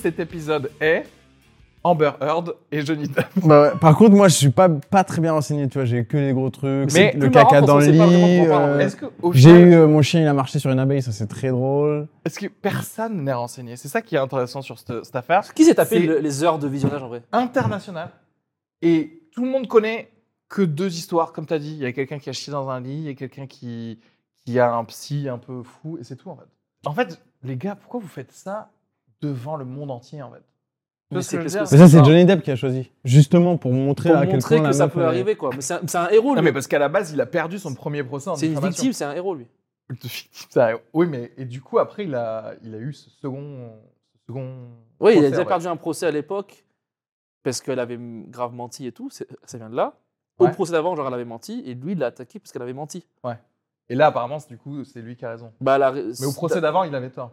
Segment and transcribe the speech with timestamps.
[0.00, 1.04] cet épisode est
[1.82, 3.26] Amber Heard et Johnny Depp.
[3.44, 3.78] Bah ouais.
[3.80, 5.86] Par contre, moi, je suis pas, pas très bien renseigné, tu vois.
[5.86, 6.92] J'ai que les gros trucs.
[6.92, 8.46] Mais le marrant caca dans on le lit.
[8.46, 8.88] euh,
[9.32, 12.06] J'ai eu euh, mon chien, il a marché sur une abeille, ça c'est très drôle.
[12.24, 13.76] est-ce que personne n'est renseigné?
[13.76, 15.54] C'est ça qui est intéressant sur cette, cette affaire.
[15.54, 17.22] Qui s'est tapé le- les heures de visionnage en vrai?
[17.32, 18.10] International.
[18.82, 20.10] Et tout le monde connaît
[20.50, 21.72] que deux histoires, comme tu as dit.
[21.72, 23.98] Il y a quelqu'un qui a chié dans un lit, il y a quelqu'un qui,
[24.44, 26.44] qui a un psy un peu fou, et c'est tout en fait.
[26.84, 28.68] En fait, les gars, pourquoi vous faites ça
[29.22, 30.42] devant le monde entier en fait
[31.10, 32.04] Mais ce que ça, c'est.
[32.04, 32.90] Johnny Depp qui a choisi.
[33.04, 35.50] Justement pour montrer Pour à quel montrer point la ça peut arriver quoi.
[35.54, 36.42] Mais c'est un, c'est un héros Non, lui.
[36.42, 38.92] mais parce qu'à la base, il a perdu son premier procès en C'est une victime,
[38.92, 39.46] c'est un héros lui.
[40.94, 43.70] Oui, mais et du coup, après, il a, il a eu ce second.
[44.14, 44.68] ce second
[45.00, 45.46] Oui, il a déjà ouais.
[45.46, 46.64] perdu un procès à l'époque
[47.42, 49.10] parce qu'elle avait grave menti et tout.
[49.10, 49.94] c'est- Ça vient de là.
[50.38, 50.52] Au Ouais.
[50.52, 53.04] procès d'avant, genre elle avait menti et lui il l'a attaqué parce qu'elle avait menti.
[53.88, 55.52] Et là, apparemment, c'est- du coup, c'est lui qui a raison.
[55.60, 57.32] Bah, elle a- Mais au procès d'avant, il avait tort.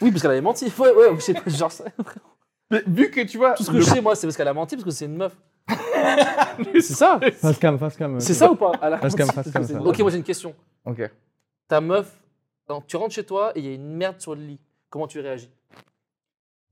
[0.00, 0.72] Oui, parce qu'elle avait menti.
[0.78, 1.84] Ouais, ouais, je sais pas, genre ça.
[2.70, 3.54] Mais vu que tu vois.
[3.54, 5.04] Tout ce que le- je sais, moi, c'est parce qu'elle a menti, parce que c'est
[5.06, 5.36] une meuf.
[6.74, 8.20] c'est ça Face cam, face cam.
[8.20, 8.72] C'est ça ou pas?
[8.82, 10.54] Elle a Face cam, face cam, Ok, moi j'ai une question.
[10.84, 11.10] Ok.
[11.68, 12.12] Ta meuf,
[12.68, 14.60] non, tu rentres chez toi et il y a une merde sur le lit.
[14.90, 15.50] Comment tu réagis?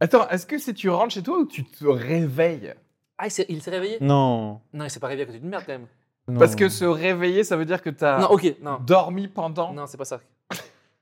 [0.01, 2.75] Attends, est-ce que c'est tu rentres chez toi ou tu te réveilles?
[3.19, 3.99] Ah, il s'est il s'est réveillé?
[4.01, 4.61] Non.
[4.73, 5.87] Non, il s'est pas réveillé à côté d'une merde quand même.
[6.29, 6.39] non.
[6.41, 8.79] Parce que se réveiller, ça veut dire que tu as Non, ok, non.
[8.85, 9.73] dormi pendant.
[9.73, 10.21] Non, c'est pas ça.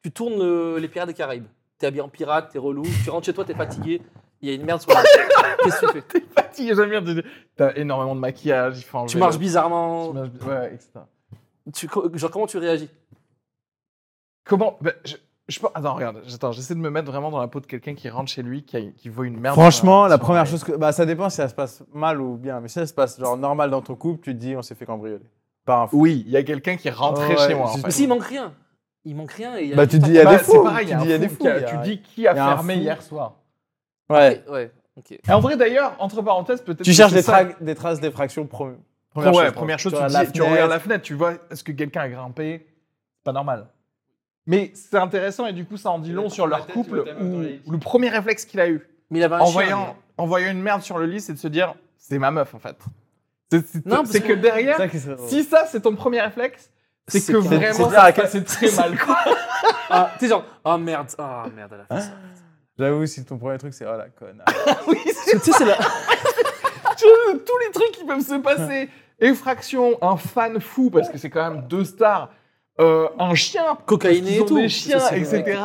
[0.03, 1.47] tu tournes le- les Pirates des Caraïbes.
[1.81, 2.85] T'es habillé en pirate, t'es relou.
[3.03, 4.01] Tu rentres chez toi, t'es fatigué.
[4.43, 4.97] Il y a une merde sur lit.
[5.65, 7.03] Qu'est-ce que tu fais fatigué, j'aime bien.
[7.03, 7.25] te-
[7.57, 10.09] T'as énormément de maquillage, il faut enlever Tu marches bizarrement.
[10.09, 10.91] tu marches- Ouais, etc.
[11.75, 12.89] Tu, genre, comment tu réagis?
[14.45, 15.17] Comment bah, je,
[15.49, 18.09] je Attends, regarde, attends, j'essaie de me mettre vraiment dans la peau de quelqu'un qui
[18.09, 19.55] rentre chez lui, qui, a- qui voit une merde.
[19.55, 20.73] Franchement, la première chose que.
[20.73, 22.61] Bah, ça dépend si ça se passe mal ou bien.
[22.61, 24.75] Mais si ça se passe genre normal dans ton couple, tu te dis on s'est
[24.75, 25.25] fait cambrioler.
[25.65, 26.01] Par un fou.
[26.01, 27.71] Oui, il y a quelqu'un qui est rentré Ouais, chez moi.
[27.71, 27.83] en fait.
[27.85, 28.53] Mais s'il manque rien.
[29.05, 30.39] Il manque rien et il y a Bah, tu dis, il y a Bah, des
[30.39, 30.63] c'est fous.
[30.63, 31.51] Tu a dis, il y a des fou fous.
[31.69, 33.37] Tu dis qui a il y a un fermé hier soir.
[34.11, 34.43] Ouais.
[34.49, 35.13] Ouais, ok.
[35.13, 36.83] Et en vrai, d'ailleurs, entre parenthèses, peut-être.
[36.83, 38.47] Tu que cherches des, ça- tra- des traces d'effraction.
[38.47, 38.77] Première,
[39.35, 40.53] ouais, première chose, tu, regardes dis- la tu fenêtre.
[40.53, 42.67] regardes la fenêtre, tu vois, est-ce que quelqu'un a grimpé?
[43.17, 43.69] C'est pas normal.
[44.47, 47.79] Mais c'est intéressant et du coup, ça en dit long sur leur couple où le
[47.79, 50.61] premier réflexe qu'il a eu Mais il avait un en chien, voyant, en voyant une
[50.63, 52.77] merde sur le lit, c'est de se dire c'est ma meuf en fait.
[53.51, 53.63] C'est
[54.23, 55.29] que que- derrière, C'est ça qui serait drôle.
[55.29, 56.71] si ça c'est ton premier réflexe,
[57.11, 58.99] c'est C'est que c'est vraiment passait très mal.
[58.99, 59.17] quoi.
[59.91, 62.13] Ah, tu sais, genre, oh merde, ah merde, elle a fait ça.
[62.79, 64.43] J'avoue, si ton premier truc c'est oh la conne.
[64.87, 65.77] oui, c'est tu sais, c'est la.
[66.97, 68.89] tous les trucs qui peuvent se passer.
[69.19, 72.31] Effraction, un fan fou parce que c'est quand même deux stars,
[72.81, 74.57] euh, un chien, Cocaïné ils et ont tout.
[74.57, 75.61] des chiens, Ça, c'est etc.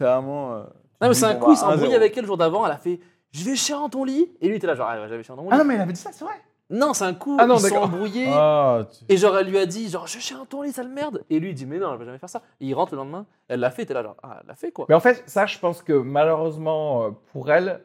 [0.00, 0.54] C'est vraiment.
[0.54, 0.62] euh,
[1.00, 1.96] Non, mais c'est un coup, il s'est embrouillé 1-0.
[1.96, 2.66] avec elle le jour d'avant.
[2.66, 2.98] Elle a fait
[3.30, 4.32] Je vais chier dans ton lit.
[4.40, 5.54] Et lui, il était là, genre, ah, jamais chier dans mon lit.
[5.54, 6.34] Ah non, mais elle avait dit ça, c'est vrai.
[6.70, 8.28] Non, c'est un coup, Ah non, ils sont embrouillés.
[8.30, 10.88] Ah, tu- Et genre, elle lui a dit, genre, je chie dans ton lit, sale
[10.88, 11.24] merde.
[11.30, 12.42] Et lui, il dit, mais non, elle va jamais faire ça.
[12.60, 14.70] Et il rentre le lendemain, elle l'a fait, t'es là, genre, ah, elle l'a fait
[14.70, 14.84] quoi.
[14.88, 17.80] Mais en fait, ça, je pense que malheureusement euh, pour elle,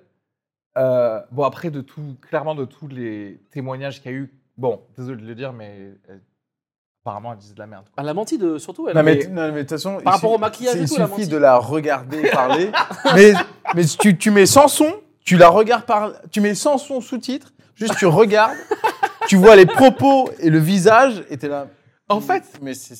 [0.78, 4.82] euh, bon après de tout, clairement de tous les témoignages qu'il y a eu, bon,
[4.98, 6.18] désolé de le dire, mais euh,
[7.06, 7.86] apparemment elle disait de la merde.
[7.86, 8.04] quoi.
[8.04, 8.96] Elle a menti de, surtout, elle.
[8.98, 11.02] Non mais, Mais- non, mais de toute façon, Par il rapport au maquillage il suffit
[11.02, 11.28] menti.
[11.28, 12.70] de la regarder parler.
[13.16, 13.34] mais
[13.76, 14.92] mais tu, tu mets sans son,
[15.24, 18.56] tu la regardes par, tu mets sans son sous-titre, juste tu regardes,
[19.28, 21.68] tu vois les propos et le visage, et t'es là.
[22.10, 22.96] En fait, mais c'est,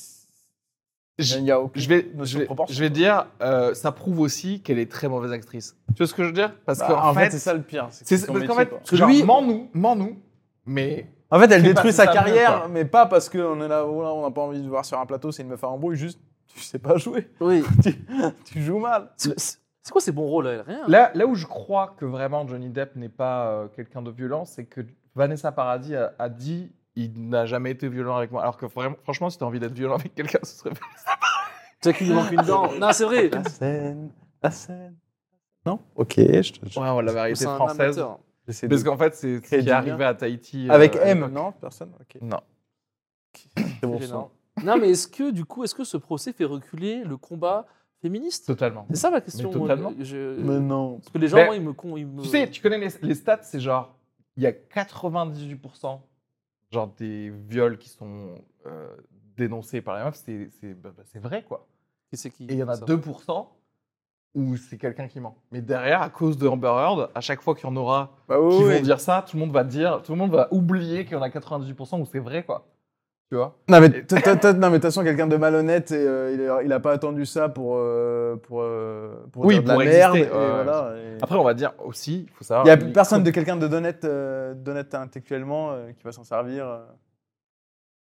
[1.18, 1.36] je,
[1.74, 5.30] je vais, je vais, je vais dire, euh, ça prouve aussi qu'elle est très mauvaise
[5.32, 5.76] actrice.
[5.88, 6.52] Tu vois ce que je veux dire?
[6.66, 7.86] Parce Bah, qu'en en fait, fait, c'est ça le pire.
[7.90, 10.16] c'est parce qu'en fait, genre, lui- mens-nous, mens-nous,
[10.66, 14.12] mais En fait, elle détruit sa carrière, mais pas parce qu'on est là, oh là,
[14.12, 16.18] on n'a pas envie de voir sur un plateau, c'est une meuf à embrouille, juste
[16.52, 17.64] tu sais pas jouer, Oui.
[18.44, 19.10] tu joues mal.
[19.84, 20.82] C'est quoi ces bons rôles, elle Rien.
[20.88, 24.46] Là, là où je crois que vraiment Johnny Depp n'est pas euh, quelqu'un de violent,
[24.46, 24.80] c'est que
[25.14, 28.40] Vanessa Paradis a, a dit il n'a jamais été violent avec moi.
[28.40, 30.70] Alors que vraiment, franchement, si tu as envie d'être violent avec quelqu'un, ce serait.
[30.70, 30.78] Tu
[31.82, 32.72] sais qu'il lui manque une dent.
[32.78, 33.28] Non, c'est vrai.
[33.28, 34.10] La scène,
[34.42, 34.96] la scène.
[35.66, 35.80] Non?
[35.96, 36.80] Ok, je te jure.
[36.80, 38.02] Ouais, la un française.
[38.46, 40.68] Parce qu'en fait, c'est ce qui est arrivé à Tahiti.
[40.70, 41.92] Avec euh, à M, non Personne?
[42.00, 42.20] Ok.
[42.22, 42.40] Non.
[43.56, 44.30] C'est bon.
[44.62, 47.66] Non, mais est-ce que, du coup, est-ce que ce procès fait reculer le combat
[48.04, 48.84] féministe Totalement.
[48.90, 49.48] C'est ça ma question.
[49.50, 49.90] Mais totalement.
[49.92, 50.96] moi, je- Mais non.
[50.98, 51.72] Parce que les gens, moi, ils me.
[51.72, 53.96] con- ils me- Tu sais, tu connais les, les stats, c'est genre,
[54.36, 56.00] il y a 98%
[56.70, 58.34] genre des viols qui sont
[58.66, 58.88] euh,
[59.36, 61.66] dénoncés par les meufs, c'est c'est- bah, bah, c'est vrai quoi.
[62.10, 63.48] Qui c'est qui Et il y en a ça 2%
[64.34, 65.36] où c'est quelqu'un qui ment.
[65.52, 68.40] Mais derrière, à cause de Amber Heard, à chaque fois qu'il y en aura Bah
[68.40, 68.74] oui, qui oui.
[68.74, 71.16] vont dire ça, tout le monde va dire, tout le monde va oublier qu'il y
[71.16, 72.66] en a 98% où c'est vrai quoi.
[73.34, 76.62] Tu vois Non mais non, de toute façon quelqu'un de malhonnête et euh, il, a,
[76.62, 80.14] il a pas attendu ça pour euh, pour euh, pour Oui, dire de la merde.
[80.16, 82.64] exister, et ouais, voilà, et- Après, on va dire aussi, il faut savoir.
[82.64, 86.22] il y a personne de quelqu'un de d'honnête euh, d'honnête intellectuellement euh, qui va s'en
[86.22, 86.64] servir.
[86.68, 86.84] euh.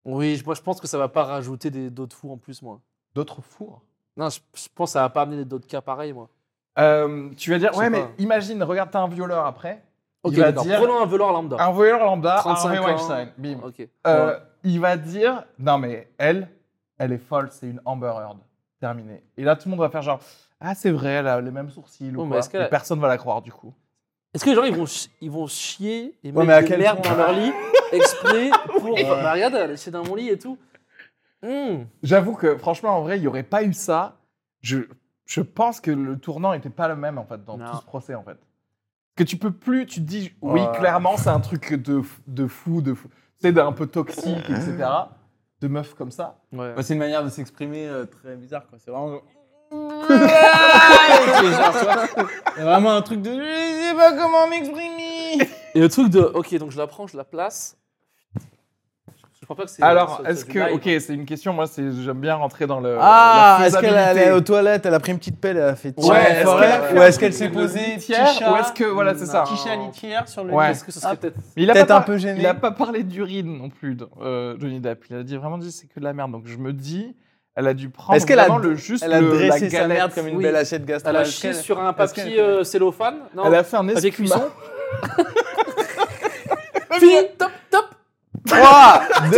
[0.06, 2.64] Oui, je- moi je pense que ça va pas rajouter des- d'autres fous en plus,
[2.64, 2.80] moi.
[3.14, 3.84] D'autres fours
[4.18, 6.28] Non, je, je pense que ça va pas amener d'autres cas pareils, moi.
[6.80, 8.10] Euh, Tu vas dire, ouais, mais pas.
[8.18, 9.84] imagine, regarde, t'as un violeur après.
[10.24, 11.58] Ok, il va dire, Prenons un velours lambda.
[11.60, 12.86] un violeur lambda, 35 Harvey ans.
[12.86, 13.58] Weinstein, bim.
[13.64, 13.88] Ok.
[14.08, 16.50] Euh, Il va dire, non mais elle,
[16.98, 18.38] elle est folle, c'est une Amber Heard.
[18.80, 19.24] Terminé.
[19.36, 20.20] Et là, tout le monde va faire genre,
[20.62, 22.66] ah c'est vrai, elle a les mêmes sourcils ou mais quoi.
[22.66, 23.74] Et personne va la croire du coup.
[24.34, 24.86] Est-ce que les gens ils vont,
[25.22, 27.52] ils vont chier et mettre des merdes dans leur lit
[27.92, 28.96] exprès pour.
[28.96, 30.58] Bah, regarde, elle est chez dans mon lit et tout.
[31.42, 31.84] Hmm.
[32.04, 34.18] J'avoue que franchement, en vrai, il n'y aurait pas eu ça.
[34.62, 34.80] Je,
[35.26, 37.66] je pense que le tournant n'était pas le même en fait dans Non.
[37.72, 38.38] tout ce procès en fait.
[39.16, 42.82] Que tu peux plus, tu te dis, oui, clairement, c'est un truc de, de fou,
[42.82, 43.10] de fou.
[43.42, 44.78] C'est d'un peu toxique, etc.
[45.62, 46.40] De meufs comme ça.
[46.52, 46.74] Ouais.
[46.76, 48.78] Bah, c'est une manière de s'exprimer euh, très bizarre, quoi.
[48.84, 49.22] C'est vraiment.
[52.56, 53.30] C'est vraiment un truc de.
[53.30, 55.38] Je sais pas comment m'exprimer.
[55.76, 56.22] Et le truc de.
[56.22, 57.78] Ok, donc je la prends, je la place.
[59.50, 59.82] Crois pas que c'est.
[59.82, 60.76] Alors, est-ce que, live.
[60.76, 63.00] ok, c'est une question, moi, c'est, j'aime bien rentrer dans le.
[63.02, 65.76] Ah, la est-ce qu'elle est aux toilettes, elle a pris une petite pelle, elle a
[65.76, 68.72] fait Ouais, tirer est-ce forêt, qu'elle a fait ou est-ce qu'elle s'est posée ou est-ce
[68.74, 69.42] que, voilà, c'est ça.
[69.42, 70.66] petit chat litière sur le Ouais.
[70.66, 71.20] lit Est-ce que ce serait Hop.
[71.20, 71.38] peut-être.
[71.56, 72.40] Il a Peut-être pas un peu gêné?
[72.42, 75.06] Il a pas parlé d'urine non plus, euh, Johnny Depp.
[75.10, 76.32] Il a dit vraiment dit c'est que de la merde.
[76.32, 77.16] Donc je me dis,
[77.56, 79.72] elle a dû prendre Est-ce qu'elle a- vraiment le juste Elle a le- la dressé
[79.72, 79.98] sa galette.
[79.98, 80.12] merde?
[80.14, 80.44] comme une Oui.
[80.44, 81.10] belle assiette gastro.
[81.10, 83.16] Elle a chié sur un papier euh, cellophane?
[83.36, 84.12] Non Elle a fait un escuma.
[84.16, 84.44] cuisson?
[87.00, 87.86] Fini Top, top
[88.50, 89.38] 3, 2,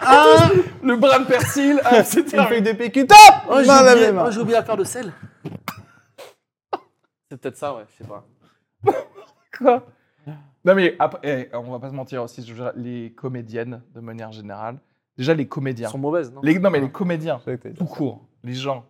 [0.00, 0.50] 1,
[0.82, 1.80] Le brin de persil.
[1.84, 3.18] ah, c'était une un- feuille de PQ, top
[3.48, 4.22] Oh, j'ai la oublié, même.
[4.26, 5.12] oh, j'ai oublié de sel.
[7.28, 8.24] C'est peut-être ça, ouais, je sais pas.
[9.58, 9.86] Quoi?
[10.64, 12.42] Non mais après, eh, on va pas se mentir aussi.
[12.44, 14.78] je veux dire, les comédiennes de manière générale.
[15.16, 15.86] Déjà les comédiens.
[15.88, 16.40] Elles sont mauvaises, non?
[16.42, 17.40] Les, non mais les comédiens.
[17.46, 17.94] Je que tout ça.
[17.94, 18.84] court, les gens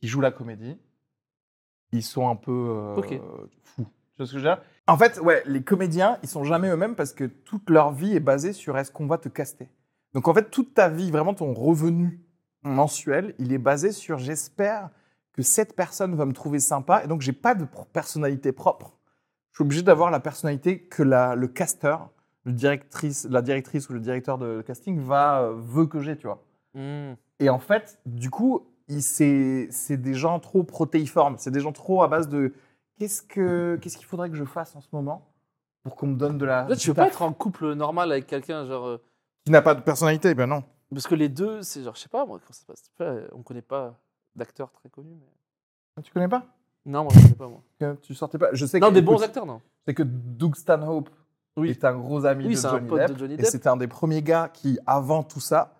[0.00, 0.76] qui jouent la comédie,
[1.92, 3.18] ils sont un peu euh, Ok.
[3.62, 3.86] fous.
[3.86, 4.58] Tu vois ce que je veux dire?
[4.88, 8.20] En fait, ouais, les comédiens, ils sont jamais eux-mêmes parce que toute leur vie est
[8.20, 9.68] basée sur est-ce qu'on va te caster.
[10.14, 12.20] Donc en fait, toute ta vie, vraiment ton revenu
[12.62, 14.90] mensuel, il est basé sur j'espère
[15.32, 18.96] que cette personne va me trouver sympa et donc j'ai pas de personnalité propre.
[19.50, 22.10] Je suis obligé d'avoir la personnalité que la, le casteur,
[22.44, 26.26] le directrice, la directrice ou le directeur de casting va euh, veut que j'ai, tu
[26.26, 26.44] vois.
[26.74, 27.14] Hmm.
[27.40, 28.66] Et en fait, du coup,
[29.00, 31.36] c'est des gens trop protéiformes.
[31.38, 32.54] C'est des gens trop à base de
[32.98, 35.30] qu'est-ce que qu'est-ce qu'il faudrait que je fasse en ce moment
[35.82, 36.66] pour qu'on me donne de la.
[36.66, 38.86] Fait, tu veux pas être en couple normal avec quelqu'un, genre.
[38.86, 39.02] euh,
[39.44, 40.64] Qui n'a pas de personnalité, ben non.
[40.92, 42.80] Parce que les deux, c'est genre, je sais pas, moi, comment ça se passe.
[42.82, 43.98] Sais pas, On connaît pas
[44.34, 45.16] d'acteurs très connus.
[45.96, 46.02] Mais...
[46.02, 46.44] Tu connais pas?
[46.84, 47.96] Non, moi, je connais pas, moi.
[48.02, 48.48] Tu sortais pas.
[48.52, 49.60] Je sais Non, que, des bons écoute, acteurs, non.
[49.86, 51.10] C'est que Doug Stanhope
[51.56, 51.70] Oui.
[51.70, 53.12] est un gros ami Oui, de c'est un Johnny pote Depp.
[53.12, 53.46] de Johnny Et Depp.
[53.46, 55.74] c'était un des premiers gars qui, avant tout ça,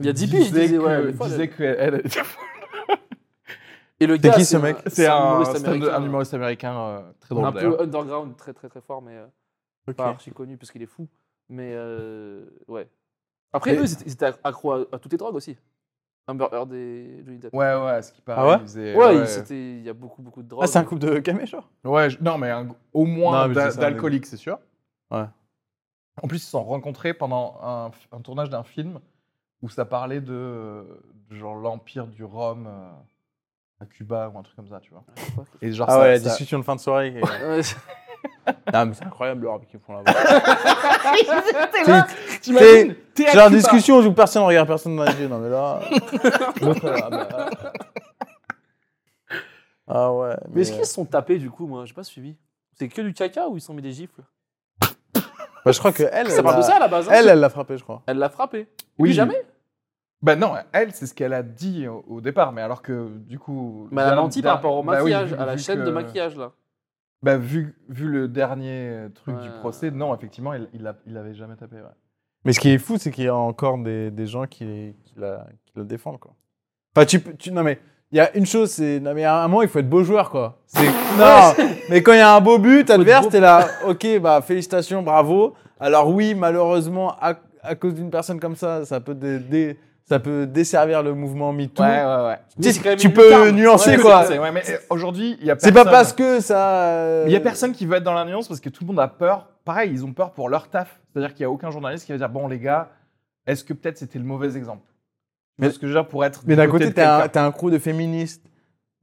[0.00, 2.20] Il y a 10 piges, je disais, que, ouais, des fois, disait elle- qu'elle était
[4.00, 6.78] Et le C'est gars, qui, ce mec C'est un, humoriste stand- américain, un humoriste américain
[6.78, 10.56] euh, très drôle un peu underground, très très très fort, mais euh, pas archi connu
[10.56, 11.08] parce qu'il est fou.
[11.48, 12.88] Mais euh, ouais.
[13.52, 15.56] Après, eux, ils étaient- accros à, à toutes les drogues aussi.
[16.28, 17.54] Amber Heard et Johnny Depp.
[17.54, 18.40] Ouais, ouais, ce qui paraît.
[18.42, 19.20] Ah ouais il faisait- Ouais, ouais.
[19.22, 20.62] il c'était- il y a beaucoup beaucoup de drogues.
[20.64, 21.66] Ah, c'est un couple de camé, genre?
[21.84, 24.58] Ouais, je- non, mais un- au moins d'alcoolique, c'est sûr.
[25.10, 25.24] Ouais.
[26.22, 29.00] En plus, ils se sont rencontrés pendant un, un tournage d'un film
[29.62, 30.84] où ça parlait de,
[31.30, 32.90] de genre l'empire du rhum euh,
[33.80, 35.04] à Cuba ou un truc comme ça, tu vois.
[35.62, 37.20] Et genre Ah ça- ouais, la ça- discussion de fin de soirée.
[37.22, 37.60] Ouais,
[38.72, 40.12] Ah, mais c'est incroyable le rap qu'ils font là-bas.
[42.40, 42.96] T'imagines
[43.32, 45.28] Genre discussion, on joue personne, on regarde personne dans les yeux.
[45.28, 45.80] Non mais là.
[47.02, 47.48] ah, bah.
[49.86, 50.34] Ah ouais.
[50.50, 52.36] Mais est-ce qu'ils se sont tapés du coup Moi, j'ai pas suivi.
[52.74, 54.22] C'est que du caca ou ils se sont mis des gifles?
[55.64, 56.30] Bah, je crois que elle.
[56.30, 57.08] Ça elle parle de ça à la base.
[57.08, 58.02] hein Elle, elle l'a frappé, je crois.
[58.06, 58.68] Elle l'a frappé.
[58.98, 59.40] Oui, jamais
[60.20, 63.38] Bah non, elle, c'est ce qu'elle a dit au, au départ, mais alors que du
[63.38, 63.88] coup.
[63.92, 65.84] Mais elle a menti par rapport au bah oui, maquillage, vu- à la chaîne que-
[65.86, 66.50] de maquillage là.
[67.22, 71.34] Bah vu, vu le dernier truc du procès, non, effectivement, il, il, a- il avait
[71.34, 71.76] jamais tapé.
[71.76, 71.82] ouais.
[72.44, 75.14] Mais ce qui est fou, c'est qu'il y a encore des, des gens qui, qui,
[75.16, 76.34] la, qui défendent, quoi.
[76.96, 77.78] Enfin, tu, peux- tu, non, mais
[78.12, 79.00] il y a une chose, c'est.
[79.00, 80.58] Non, mais à un moment, il faut être beau joueur, quoi.
[80.66, 80.84] C'est-
[81.18, 81.52] Non,
[81.90, 85.54] mais quand il y a un beau but adverse, t'es là, ok, bah, félicitations, bravo.
[85.80, 90.18] Alors, oui, malheureusement, à, à cause d'une personne comme ça, ça peut, dé- dé- ça
[90.18, 91.82] peut desservir le mouvement MeToo.
[91.82, 92.38] Ouais, ouais, ouais.
[92.56, 94.24] Tu, sais, c'est peux nuancer, Ouais, quoi.
[94.24, 95.84] c'est- ouais, mais euh, aujourd'hui, il y a C'est personne.
[95.84, 96.84] pas parce que ça.
[96.92, 98.88] euh, Il y a personne qui veut être dans la nuance parce que tout le
[98.88, 99.48] monde a peur.
[99.64, 100.98] Pareil, ils ont peur pour leur taf.
[101.12, 102.90] C'est-à-dire qu'il n'y a aucun journaliste qui va dire Bon, les gars,
[103.46, 104.86] est-ce que peut-être c'était le mauvais exemple?
[105.58, 106.42] Mais- Mais ce que dire pour être.
[106.46, 108.44] Mais du d'un côté, t'es un, un crew de féministes.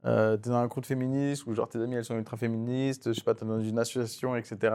[0.04, 3.08] Euh, t'es dans un crew de féministes où genre tes amis elles sont ultra féministes,
[3.08, 4.72] je sais pas, t'es dans une association, etc.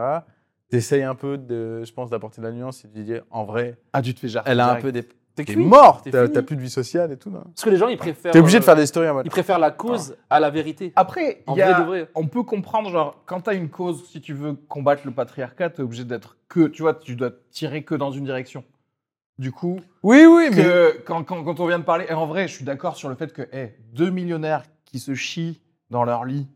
[0.70, 3.78] T'essayes un peu de, je pense, d'apporter de la nuance et de dire en vrai,
[3.92, 5.06] Ah, tu te fais jarter elle a un peu des.
[5.34, 5.64] T'es T'es cuit.
[5.64, 7.30] mort, T'es t'as t'as plus de vie sociale et tout.
[7.30, 7.40] non?
[7.40, 8.32] Parce que les gens ils préfèrent.
[8.32, 9.26] T'es obligé de euh, faire des stories en mode.
[9.26, 10.92] Ils préfèrent la cause à la vérité.
[10.94, 12.10] Après, En il y a- vrai de vrai.
[12.14, 15.70] on peut comprendre, genre, quand tu as une cause, si tu veux combattre le patriarcat,
[15.70, 18.62] tu es obligé d'être que, tu vois, tu dois tirer que dans une direction.
[19.38, 20.66] Du coup, Oui, oui, mais.
[21.06, 23.14] quand, quand, quand on vient de parler, et en vrai, je suis d'accord sur le
[23.14, 26.46] fait que hey, deux millionnaires qui se chient dans leur lit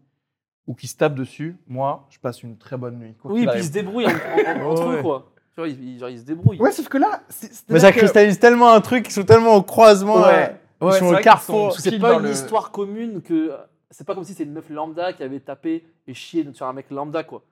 [0.66, 3.14] ou qui se tapent dessus, moi, je passe une très bonne nuit.
[3.14, 5.32] quoi Oui, puis ils se débrouillent en- en- en- entre eux, quoi.
[5.56, 6.60] Tu vois, ils, ils- genre, ils se débrouillent.
[6.60, 9.24] Ouais, sauf que là, c'est- c'est Mais ça que- cristallise tellement un truc, ils sont
[9.24, 10.20] tellement au croisement.
[10.22, 10.54] Ouais.
[10.82, 11.72] Ils Ouais, sont c'est au carrefour.
[11.80, 13.52] C'est pile pas dans une le- histoire commune que.
[13.90, 16.74] C'est pas comme si c'était une meuf lambda qui avait tapé et chié sur un
[16.74, 17.42] mec lambda, quoi.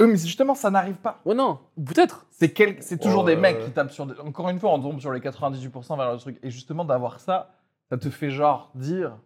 [0.00, 1.20] Eux, mais justement, ça n'arrive pas.
[1.26, 2.24] Ouais, non, peut-être.
[2.30, 2.76] C'est quel...
[2.80, 3.34] c'est toujours Ouais.
[3.34, 4.06] des mecs qui tapent sur.
[4.06, 6.38] des- Encore une fois, on tombe sur les 98% vers le truc.
[6.42, 7.50] Et justement, d'avoir ça,
[7.90, 9.18] ça te fait genre dire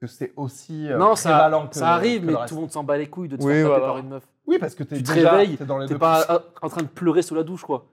[0.00, 2.48] que c'est aussi euh, non, ça, prévalent que ça le- arrive, que mais le reste.
[2.50, 3.86] tout le monde s'en bat les couilles de te Oui, faire taper voilà.
[3.86, 4.22] par une meuf.
[4.46, 6.46] Oui, parce que t'es Tu te déjà réveilles, t'es dans les T'es deux pas pouces.
[6.62, 7.86] en train de pleurer sous la douche, quoi.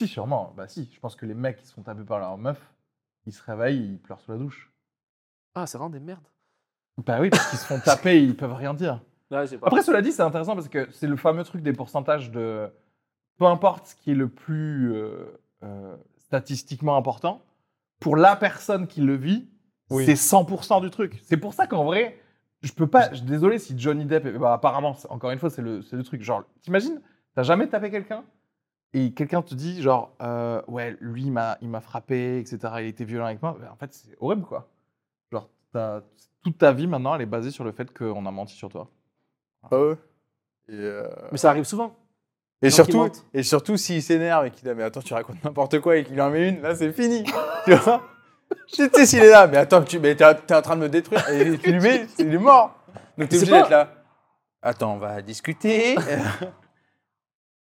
[0.00, 0.52] Si, sûrement.
[0.56, 2.58] Bah si, je pense que les mecs qui se font taper par leur meuf,
[3.26, 4.72] ils se réveillent, ils pleurent sous la douche.
[5.54, 6.26] Ah, c'est vraiment des merdes.
[7.06, 9.00] Bah oui, parce qu'ils se font taper, ils peuvent rien dire.
[9.30, 9.68] Ouais, je sais pas.
[9.68, 12.68] Après, cela dit, c'est intéressant parce que c'est le fameux truc des pourcentages de.
[13.38, 15.24] Peu importe ce qui est le plus euh,
[15.62, 17.42] euh, statistiquement important,
[18.00, 19.48] pour la personne qui le vit,
[19.90, 20.04] Oui.
[20.04, 21.20] c'est 100% du truc.
[21.24, 22.20] C'est pour ça qu'en vrai,
[22.62, 23.12] je peux pas.
[23.12, 24.26] je- Désolé si Johnny Depp.
[24.26, 26.22] est- Bah, apparemment, c'est- encore une fois, c'est le, c'est le truc.
[26.22, 27.00] Genre, t'imagines,
[27.34, 28.24] t'as jamais tapé quelqu'un
[28.94, 32.58] et quelqu'un te dit, genre, euh, ouais, lui, il m'a il m'a frappé, etc.
[32.80, 33.56] Il était violent avec moi.
[33.60, 34.68] Bah, en fait, c'est horrible, quoi.
[35.30, 36.02] Genre, t'as-
[36.42, 38.88] toute ta vie maintenant, elle est basée sur le fait qu'on a menti sur toi.
[39.70, 39.96] Ah ouais.
[40.68, 41.94] Et, euh, Mais ça arrive souvent.
[42.62, 45.96] et surtout, et surtout s'il s'énerve et qu'il a mais attends tu racontes n'importe quoi
[45.96, 47.22] et qu'il en met une, là c'est fini.
[47.64, 48.02] tu vois?
[48.72, 50.88] Tu sais s'il est là, mais attends tu mais t'es t'es en train de me
[50.88, 52.76] détruire et tu lui mets, il est mort.
[53.18, 53.94] Donc t'es C'est obligé pas- d'être là.
[54.62, 55.96] Attends on va discuter.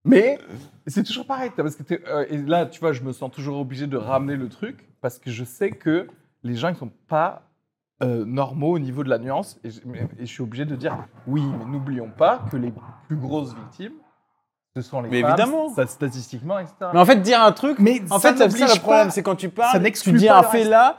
[0.04, 0.38] Mais
[0.86, 3.30] c'est toujours pareil, t'as- parce que t'es- euh, et là, tu vois, je me sens
[3.30, 6.08] toujours obligé de ramener le truc parce que je sais que
[6.44, 7.42] les gens ils sont pas
[8.02, 10.76] euh, normaux au niveau de la nuance et je, mais- et je suis obligé de
[10.76, 12.72] dire oui, mais n'oublions pas que les
[13.08, 13.94] plus grosses victimes,
[14.82, 15.68] ce sont les Mais femmes, évidemment.
[15.74, 16.74] sta- statistiquement, etc.
[16.92, 19.10] mais en fait dire un truc, Mais en ça fait c'est ça n'oblige le problème,
[19.10, 20.70] c'est quand tu Ça parles, tu dis un fait reste.
[20.70, 20.96] là,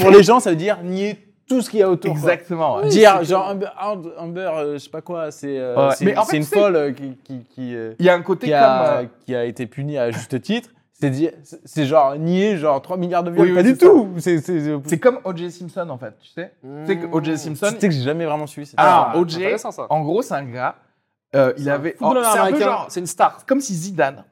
[0.00, 2.10] pour les gens ça veut dire nier tout ce qu'il y a autour.
[2.10, 2.78] Exactement.
[2.82, 5.94] Oui, Dire genre Amber, Amber, Amber, euh, je sais pas quoi, c'est euh, Ouais.
[5.94, 8.14] c'est- Mais en c'est fait, une folle euh, qui qui, qui, euh, Il y a
[8.14, 8.60] un côté qui comme.
[8.62, 10.70] a, euh, qui a été puni à juste titre,
[11.64, 13.86] c'est genre nier genre 3 milliards de viols, Oui, oui, pas du ça.
[13.86, 14.08] tout.
[14.86, 15.50] C'est comme O.J.
[15.52, 16.52] Simpson en fait, tu sais.
[16.62, 17.38] Tu sais que O.J.
[17.38, 19.16] Simpson, tu sais que j'ai jamais vraiment suivi cette Alors, histoire.
[19.22, 19.34] O.J.
[19.34, 19.86] C'est intéressant, ça.
[19.88, 20.74] en gros, c'est un gars.
[21.34, 21.96] Euh, il avait.
[22.00, 23.44] oh, c'est un peu genre- C'est une star.
[23.46, 24.24] comme si Zidane,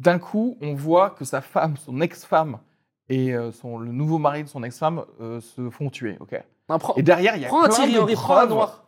[0.00, 2.58] d'un coup, on voit que sa femme, son ex-femme
[3.08, 6.16] et euh, son, le nouveau mari de son ex-femme euh, se font tuer.
[6.20, 6.40] ok?
[6.96, 8.84] Et derrière, il y a Prends un plein Thierry de Henry, prends un noir.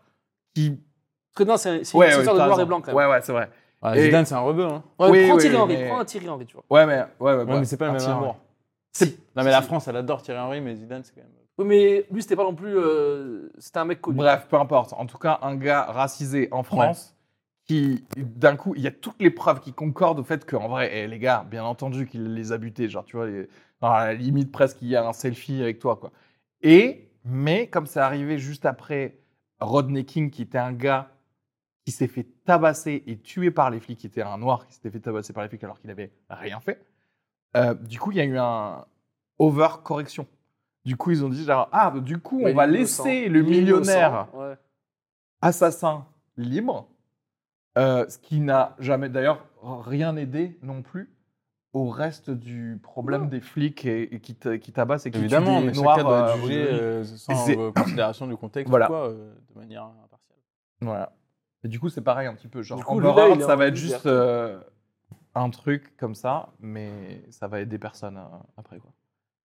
[0.55, 0.71] qui.
[0.71, 2.97] Parce que non, c'est c'est Ouais, une ouais, histoire de noir et blanc quand même.
[2.97, 3.51] Ouais, ouais, c'est vrai.
[3.83, 4.65] Ouais, Et- Zidane, c'est un rebeu.
[4.65, 4.83] Hein.
[4.99, 6.65] Ouais, Oui, prends oui, Thierry oui, Henry, mais- prends un Thierry Henry, tu vois.
[6.71, 6.99] Ouais, mais.
[7.01, 7.59] Ouais, ouais, Ouais, ouais.
[7.61, 8.37] mais c'est pas le Un même amour.
[8.93, 9.61] C'est- Non, mais la.
[9.61, 11.31] France, elle adore Thierry Henry, mais Zidane, c'est quand même.
[11.59, 12.77] Oui, mais lui, c'était pas non plus.
[12.79, 14.17] euh, C'était un mec connu.
[14.17, 14.95] Bref, peu importe.
[14.95, 17.15] En tout cas, un gars racisé en France
[17.67, 20.91] qui, d'un coup, il y a toutes les preuves qui concordent au fait qu'en vrai,
[20.93, 22.89] eh, les gars, bien entendu qu'il les a butés.
[22.89, 23.49] Genre, tu vois, les-
[23.81, 26.13] dans la limite presque, il y a un selfie avec toi, quoi.
[26.63, 29.19] Et, mais comme c'est arrivé juste après
[29.61, 31.11] Rodney King, qui était un gars
[31.85, 34.91] qui s'est fait tabasser et tuer par les flics, qui était un noir qui s'était
[34.91, 36.85] fait tabasser par les flics alors qu'il avait rien fait.
[37.57, 38.85] euh, du coup, il y a eu un
[39.39, 40.27] over-correction.
[40.85, 43.05] Du coup, ils ont dit genre, ah, du coup, on va innocent.
[43.05, 44.29] laisser le est millionnaire
[45.41, 46.07] assassin
[46.37, 46.89] libre,
[47.77, 51.11] euh, ce qui n'a jamais d'ailleurs rien aidé non plus
[51.73, 53.29] au reste du problème Non.
[53.29, 56.03] des flics et, et qui, ta- qui tabassent et qui Évidemment, tuent mais des chacun
[56.03, 56.05] noirs.
[56.05, 56.79] doit euh, juger aujourd'hui.
[56.81, 58.87] euh, sans euh, considération du contexte Voilà.
[58.87, 60.39] ou quoi, euh, de manière impartiale.
[60.81, 61.13] Voilà.
[61.65, 62.63] Et du coup, c'est pareil un petit peu.
[62.63, 64.59] Genre, Du coup, là, ça va être juste euh,
[65.35, 68.79] un truc comme ça, mais ça va aider personne euh, après.
[68.79, 68.93] Quoi.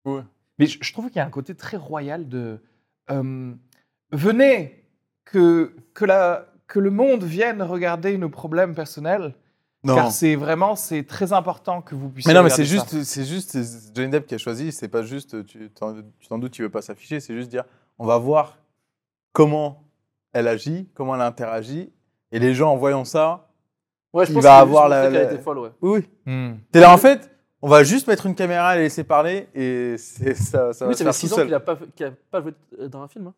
[0.06, 0.22] Ouais.
[0.58, 2.62] Mais je, je trouve qu'il y a un côté très royal de
[3.10, 3.54] euh,
[4.12, 4.86] venez
[5.26, 9.34] que, que, la, que le monde vienne regarder nos problèmes personnels.
[9.86, 12.32] Car c'est vraiment c'est très important que vous puissiez.
[12.32, 14.72] Mais non, mais c'est juste, c'est juste c'est Johnny Depp qui a choisi.
[14.72, 17.20] C'est pas juste, tu t'en tu t'en doutes, tu veux pas s'afficher.
[17.20, 17.64] C'est juste dire,
[17.98, 18.60] on va voir
[19.34, 19.84] comment
[20.34, 21.92] elle agit, comment elle interagit,
[22.32, 23.48] et les gens en voyant ça,
[24.14, 25.72] Ouais, je Il pense va avoir la- montré qu'elle la- était folle, ouais.
[25.82, 26.54] oui, oui.
[26.72, 29.96] T'es là en fait, on va juste mettre une caméra et la laisser parler, et
[29.98, 32.06] c'est ça, ça va Oui, se ça fait tout 6 ans qu'il a pas qu'il
[32.06, 33.32] a pas joué euh, dans un film.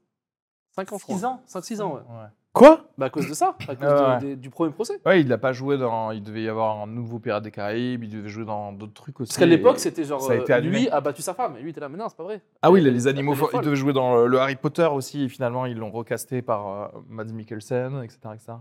[0.75, 1.15] 5 ans, je crois.
[1.15, 2.01] Six ans 5-6 ans, ouais.
[2.01, 2.27] Ouais.
[2.53, 4.19] Quoi Bah, à cause de ça, à cause Ouais, de- ouais.
[4.19, 4.99] des- du premier procès.
[5.07, 6.11] Ouais, il n'a pas joué dans.
[6.11, 9.19] Il devait y avoir un nouveau Pirate des Caraïbes, il devait jouer dans d'autres trucs
[9.19, 9.29] aussi.
[9.29, 10.21] Parce qu'à l'époque, c'était genre.
[10.21, 10.81] ça a été euh, annulé.
[10.81, 11.55] lui a battu sa femme.
[11.57, 12.41] Et lui, il était là, mais non, c'est pas vrai.
[12.61, 13.33] Ah oui, les animaux.
[13.53, 16.67] Il devait jouer dans le, le Harry Potter aussi, et finalement, ils l'ont recasté par
[16.67, 18.19] euh, Mads Mikkelsen, etc.
[18.35, 18.53] etc.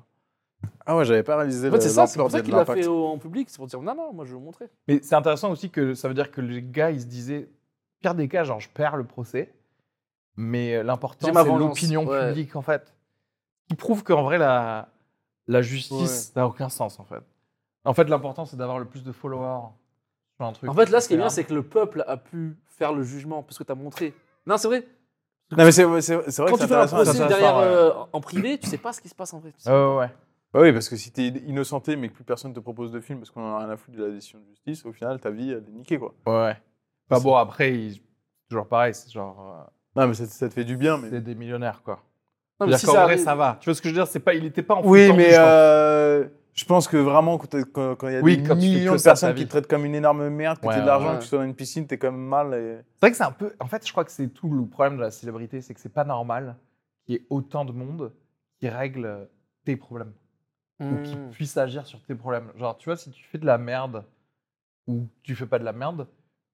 [0.87, 2.87] Ah ouais, j'avais pas réalisé En fait, c'est ça, c'est pour ça qu'il l'a fait
[2.87, 3.51] au- en public.
[3.51, 4.71] C'est pour dire, non, non, moi, je vais vous montrer.
[4.89, 7.51] Mais c'est intéressant aussi que ça veut dire que les gars, ils se disaient,
[8.01, 9.53] pire des cas, genre, je perds le procès,
[10.37, 12.29] mais euh, l'important, c'est l'opinion ouais.
[12.29, 12.95] publique, en fait.
[13.69, 14.89] Qui prouve qu'en vrai, la,
[15.47, 17.23] la justice n'a aucun sens, en fait.
[17.85, 19.69] En fait, l'important, c'est d'avoir le plus de followers
[20.37, 20.71] sur un truc.
[20.71, 23.03] En fait, là, ce qui est bien, c'est que le peuple a pu faire le
[23.03, 24.15] jugement parce que tu as montré.
[24.47, 24.87] Non, c'est vrai.
[25.51, 28.67] Non, mais c'est vrai Quand que tu fais un procès derrière euh, en privé, tu
[28.67, 29.53] sais pas ce qui se passe en vrai.
[29.53, 30.11] Tu sais Ouais, ouais, ouais.
[30.53, 33.19] Bah oui, parce que si t'es innocenté mais que plus personne te propose de film
[33.19, 35.31] parce qu'on en a rien à foutre de la décision de justice, au final, ta
[35.31, 36.15] vie, elle est niquée, quoi.
[36.27, 36.57] Ouais.
[37.09, 39.71] Bah bon, après, il- c'est toujours pareil, c'est genre.
[39.97, 41.11] Non, mais ça, ça te fait du bien, euh, mais...
[41.11, 42.03] c'est des millionnaires, quoi.
[42.67, 43.59] Non, mais si ça vrai, arrive- ça va.
[43.61, 45.31] Tu vois ce que je veux dire C'est pas, il était pas en Oui, mais
[45.33, 45.47] je pense.
[45.47, 48.95] euh, je pense que vraiment, quand t'es- quand quand il y a Oui, des millions
[48.97, 51.19] de personnes qui te traitent comme une énorme merde, que Ouais, tu de l'argent, ouais.
[51.19, 52.55] que tu sois dans une piscine, t'es quand même mal.
[52.55, 52.77] Et...
[52.77, 53.55] C'est vrai que c'est un peu.
[53.61, 55.93] En fait, je crois que c'est tout le problème de la célébrité, c'est que c'est
[55.93, 56.57] pas normal
[57.05, 58.13] qu'il y ait autant de monde
[58.61, 59.29] qui règle
[59.65, 60.13] tes problèmes
[60.81, 61.31] ou qui Hmm.
[61.31, 62.51] puisse agir sur tes problèmes.
[62.57, 64.05] Genre, tu vois, si tu fais de la merde
[64.87, 66.07] ou tu fais pas de la merde,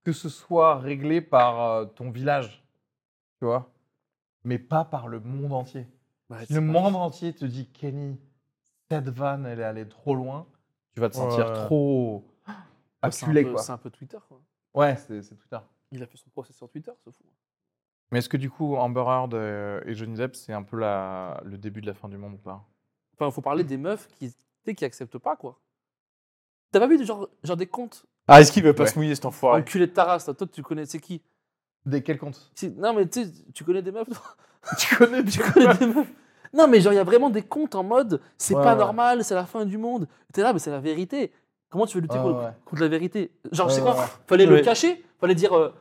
[0.04, 2.62] que ce soit réglé par euh, ton village,
[3.38, 3.70] tu vois,
[4.44, 5.86] mais pas par le monde entier.
[6.28, 8.18] Bah, Si le monde entier te dit Kenny,
[8.90, 10.46] cette vanne, elle est allée trop loin,
[10.94, 11.52] tu vas te sentir Ouais.
[11.52, 12.54] trop c'est
[13.24, 13.62] un acculé, peu- quoi.
[13.62, 14.18] C'est un peu Twitter.
[14.28, 14.40] Quoi.
[14.74, 15.58] Ouais, c'est Twitter.
[15.92, 17.22] Il a fait son procès sur Twitter, ce fou.
[18.10, 21.40] Mais est-ce que du coup, Amber Heard euh, et Johnny Depp, c'est un peu la,
[21.44, 22.66] le début de la fin du monde ou pas?
[23.14, 25.60] Enfin, faut parler des meufs qui, tu sais, qui acceptent pas, quoi.
[26.70, 28.90] T'as pas vu genre, genre des comptes Ah, est-ce qu'il veut pas Ouais.
[28.90, 29.60] se mouiller, cet enfoiré?
[29.60, 30.34] Enculés de ta race là.
[30.34, 31.22] Toi, tu connais, c'est qui?
[31.86, 34.22] Des quels comptes Non, mais tu sais, tu connais des meufs toi?
[34.78, 36.06] Tu connais Tu connais des meufs
[36.52, 38.78] Non, mais genre, il y a vraiment des comptes en mode c'est Ouais, pas ouais.
[38.78, 40.06] normal, c'est la fin du monde.
[40.32, 41.32] T'es là, mais c'est la vérité.
[41.70, 42.52] Comment tu veux lutter Ouais, contre, ouais.
[42.64, 43.30] contre la vérité?
[43.52, 43.94] Genre, Ouais, c'est quoi?
[43.94, 44.06] ouais.
[44.26, 45.04] Fallait le cacher?
[45.20, 45.74] Fallait dire euh,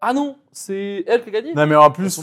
[0.00, 2.18] Ah non, c'est elle qui a gagné Non, mais en plus,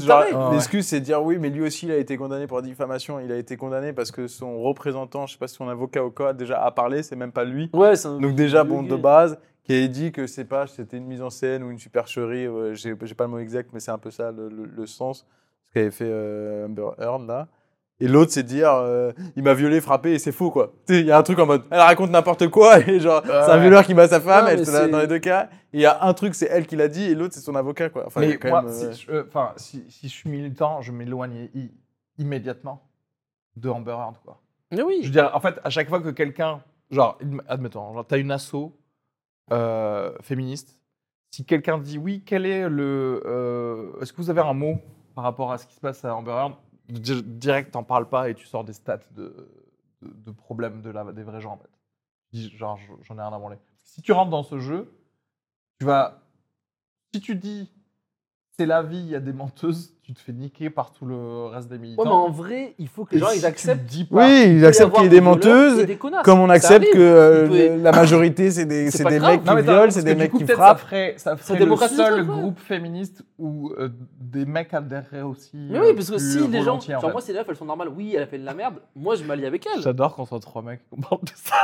[0.51, 3.20] l'excuse, c'est de dire oui, mais lui aussi, il a été condamné pour diffamation.
[3.20, 6.12] Il a été condamné parce que son représentant, je sais pas si son avocat ou
[6.12, 7.70] quoi, déjà a parlé, c'est même pas lui.
[7.74, 10.98] Ouais, c'est un- Donc, déjà, bon, de base, qui a dit que c'est pas, c'était
[10.98, 13.79] une mise en scène ou une supercherie, ouais, j'ai j'ai pas le mot exact, mais
[13.79, 15.25] c'est un peu ça le, le- le sens,
[15.68, 17.48] ce qu'avait fait euh, Amber Heard là.
[18.00, 20.72] Et l'autre, c'est dire, euh, il m'a violé, frappé, et c'est faux, quoi.
[20.88, 23.58] Il y a un truc en mode, elle raconte n'importe quoi, et genre, c'est un
[23.58, 25.50] violeur qui bat sa femme, Non, elle se l'a dans les deux cas.
[25.74, 27.56] Et il y a un truc, c'est elle qui l'a dit, et l'autre, c'est son
[27.56, 28.03] avocat, quoi.
[28.06, 30.92] Enfin, Mais quand moi, même, euh, si, je, enfin, si, si je suis militant, je
[30.92, 31.50] m'éloigne
[32.20, 32.84] immédiatement
[33.56, 34.42] de Amber Heard, quoi.
[34.72, 35.00] Mais oui.
[35.01, 38.20] Je veux dire, en fait, à chaque fois que quelqu'un, genre, adm- admettons, genre, t'as
[38.20, 38.74] une asso
[39.51, 40.80] euh, féministe,
[41.32, 44.77] si quelqu'un dit oui, quel est le, euh, est-ce que vous avez un mot
[45.18, 46.53] par rapport à ce qui se passe à Amber Heard,
[46.90, 49.50] di- direct, t'en parles pas et tu sors des stats de,
[50.32, 51.72] problèmes de la, des vrais gens, en fait.
[52.56, 53.58] Genre, j'en ai rien à branler.
[53.84, 54.94] Si tu rentres dans ce jeu,
[55.80, 56.22] tu vas,
[57.16, 57.68] si tu dis
[58.59, 61.46] c'est la vie, il y a des menteuses, tu te fais niquer par tout le
[61.46, 62.01] reste des militants.
[62.01, 63.85] Ouais, mais en vrai, il faut que les gens si ils tu acceptent.
[63.85, 66.98] dis pas- Oui, ils acceptent qu'il y ait des menteuses, des comme on accepte que
[66.98, 70.31] euh, peut- la majorité, c'est des, C'est des mecs qui Non, violent, c'est des mecs
[70.31, 70.79] coup, qui frappent.
[70.79, 73.89] Ça ferait, ça ferait le démocratise le seul groupe féministe où euh,
[74.20, 75.51] des mecs adhéreraient aussi.
[75.70, 76.79] Mais euh, oui, parce que si les gens.
[76.79, 77.11] Genre, fait.
[77.11, 79.24] moi, les meufs elles sont normales, oui, elle a fait de la merde, moi je
[79.24, 79.83] m'allie avec elle.
[79.83, 81.55] J'adore quand on soit trois mecs qu'on parle de ça.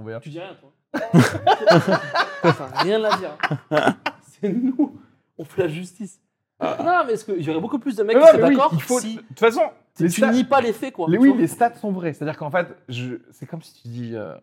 [0.22, 0.70] Tu dis rien, toi.
[2.44, 3.30] enfin, rien à dire.
[3.72, 3.94] hein.
[4.40, 4.96] C'est nous.
[5.38, 6.20] On fait la justice.
[6.60, 8.98] Non, mais est-ce que j'aurais beaucoup plus de mecs Mais qui seraient d'accord il faut.
[8.98, 9.62] si De toute façon,
[9.96, 11.06] tu stats- nies pas les faits, quoi.
[11.08, 12.12] les- oui, les stats sont vraies.
[12.12, 13.14] C'est-à-dire qu'en fait, je...
[13.30, 14.16] c'est comme si tu dis.
[14.16, 14.34] euh,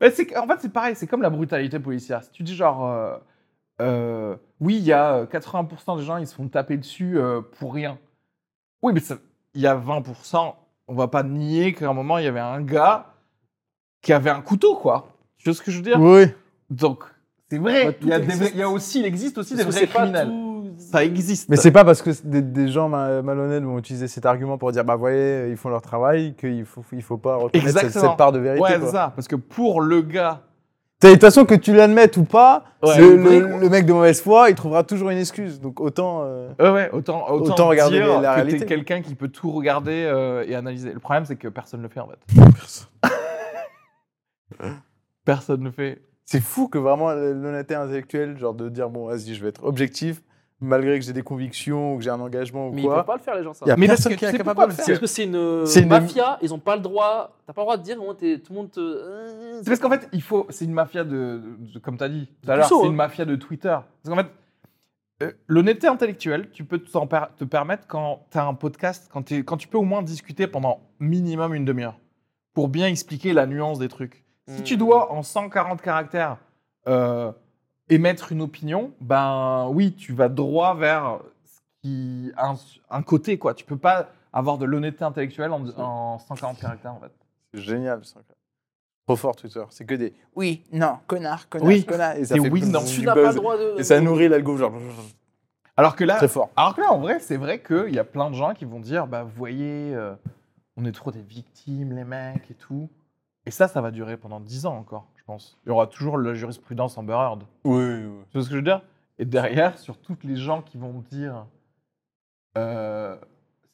[0.00, 0.96] bah, c'est- en fait, c'est pareil.
[0.96, 2.22] C'est comme la brutalité policière.
[2.24, 2.86] Si tu dis genre.
[2.86, 3.16] euh,
[3.82, 7.42] euh, oui, il y a euh, 80% des gens, ils se font taper dessus euh,
[7.58, 7.98] pour rien.
[8.82, 9.18] Oui, mais ça-
[9.54, 10.54] il y a 20%.
[10.88, 13.12] On va pas nier qu'à un moment, il y avait un gars
[14.00, 15.08] qui avait un couteau, quoi.
[15.38, 16.00] Tu vois ce que je veux dire?
[16.00, 16.24] Oui.
[16.70, 17.04] Donc,
[17.54, 17.84] c'est vrai.
[17.86, 18.40] Bah, il, y a des existe.
[18.42, 20.28] vrais- il y a aussi, il existe aussi Parce des vrais criminels.
[20.28, 21.48] tout- Ça existe.
[21.48, 24.72] Mais c'est pas parce que des, des gens ma- malhonnêtes vont utiliser cet argument pour
[24.72, 28.32] dire bah voyez ils font leur travail qu'il faut il faut pas reconnaître cette, part
[28.32, 28.62] de vérité.
[28.62, 28.86] Ouais, quoi.
[28.86, 29.12] c'est ça.
[29.14, 30.40] Parce que pour le gars.
[31.02, 33.58] De toute façon que tu l'admettes ou pas, Ouais, le, le vrai, le- quoi.
[33.58, 35.60] le mec de mauvaise foi il trouvera toujours une excuse.
[35.60, 36.22] Donc autant.
[36.24, 38.58] euh, Ouais, ouais, autant, autant, Autant regarder dire la que réalité.
[38.60, 40.92] t'es quelqu'un qui peut tout regarder euh, et analyser.
[40.92, 42.18] Le problème, c'est que personne ne le fait en fait.
[45.24, 46.02] personne ne le fait.
[46.24, 50.22] C'est fou que vraiment l'honnêteté intellectuelle, genre de dire bon vas-y je vais être objectif
[50.60, 53.04] malgré que j'ai des convictions ou que j'ai un engagement ou Mais ils peuvent quoi.
[53.04, 53.66] pas le faire, les gens, ça.
[53.66, 54.86] Il y a Mais parce personne que qui est capable de le faire.
[54.86, 57.36] parce que c'est une, mafia, ils ont pas le droit.
[57.46, 58.80] T'as pas le droit de dire, tout le monde te.
[58.80, 60.46] euh, C'est parce qu'en fait, il faut.
[60.48, 62.84] C'est une mafia de, de- comme tu as dit tout à l'heure, c'est hein.
[62.86, 63.76] une mafia de Twitter.
[64.02, 64.30] Parce qu'en fait,
[65.24, 69.68] euh, l'honnêteté intellectuelle, tu peux per- te permettre quand tu as un podcast, quand tu
[69.68, 71.98] peux au moins discuter pendant minimum une demi-heure
[72.54, 74.23] pour bien expliquer la nuance des trucs.
[74.46, 76.36] Si tu dois en 140 caractères
[76.86, 77.32] euh,
[77.88, 82.54] émettre une opinion, ben oui, tu vas droit vers ce qui un,
[82.90, 83.54] un côté quoi.
[83.54, 87.12] Tu peux pas avoir de l'honnêteté intellectuelle en, en 140 caractères en fait.
[87.54, 88.20] C'est génial ça.
[89.06, 89.62] Trop fort Twitter.
[89.70, 91.84] C'est que des oui, non, connard, connard, Oui.
[91.84, 92.16] connard.
[92.16, 92.80] Et ça fait oui, non.
[92.82, 93.78] du Tu n'as pas le droit de.
[93.78, 94.72] Et ça nourrit l'algo genre
[95.76, 96.50] Alors que là, très fort.
[96.56, 98.80] Alors que là, en vrai, c'est vrai qu'il y a plein de gens qui vont
[98.80, 100.14] dire, bah, vous voyez, euh,
[100.76, 102.88] on est trop des victimes, les mecs et tout.
[103.46, 105.58] Et ça, ça va durer pendant 10 ans encore, je pense.
[105.64, 107.42] Il y aura toujours la jurisprudence Amber Heard.
[107.64, 108.24] Oui, oui.
[108.30, 108.82] Tu vois ce que je veux dire?
[109.18, 111.46] Et derrière, sur toutes les gens qui vont dire
[112.56, 113.16] euh,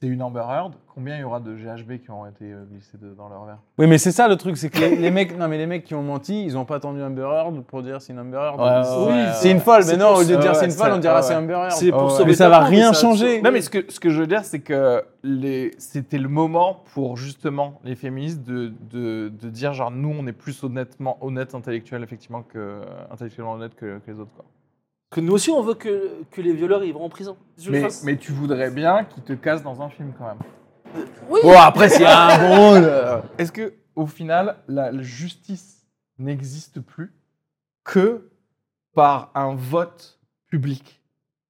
[0.03, 2.97] c'est une Amber Heard, combien il y aura de GHB qui ont été euh, glissés
[2.97, 3.59] de- dans leur verre?
[3.77, 5.85] Oui, mais c'est ça le truc, c'est que les, les mecs, non mais les mecs
[5.85, 8.59] qui ont menti, ils ont pas attendu Amber Heard pour dire c'est une Amber Heard.
[8.59, 10.71] Ouais, C'est- ouais, ouais, c'est une folle, mais non, au lieu de dire c'est une
[10.71, 11.35] folle, on dira ouais, c'est.
[11.35, 11.73] Amber Heard.
[11.73, 12.11] C'est pour ouais.
[12.11, 13.43] sauver Mais ça va rien changer.
[13.43, 16.83] Non, mais ce que, ce que je veux dire, c'est que les- c'était le moment
[16.95, 21.55] pour justement les féministes de, de, de dire genre nous, on est plus honnêtement honnête
[21.55, 24.33] intellectuel, effectivement, que, intellectuellement honnête que, que les autres.
[24.35, 24.47] Quoi.
[25.11, 27.37] Que nous aussi, on veut que, que les violeurs ils vont en prison.
[27.59, 27.71] Je
[28.05, 30.39] Mais, tu voudrais bien qu'ils te cassent dans un film quand même.
[31.29, 31.41] Oui.
[31.43, 32.85] Bon, après, a un bon rôle.
[32.85, 35.85] euh, Est-ce que au final, la, la justice
[36.19, 37.13] n'existe plus
[37.85, 38.31] que
[38.95, 41.03] par un vote public?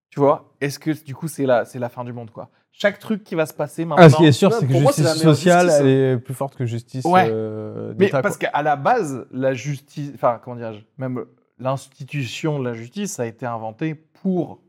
[0.09, 2.49] Tu vois Est-ce que du coup, c'est la, c'est la fin du monde quoi?
[2.73, 4.05] Chaque truc qui va se passer maintenant.
[4.07, 5.85] Ah, ce qui est sûr, Ouais, c'est que moi, c'est justice sociale, justice, hein.
[5.85, 7.29] elle est plus forte que justice Ouais.
[7.31, 11.25] euh, Mais d'État, parce qu'à la base, la justice, enfin comment dirais-je, même
[11.61, 14.61] l'institution de la justice a été inventée pour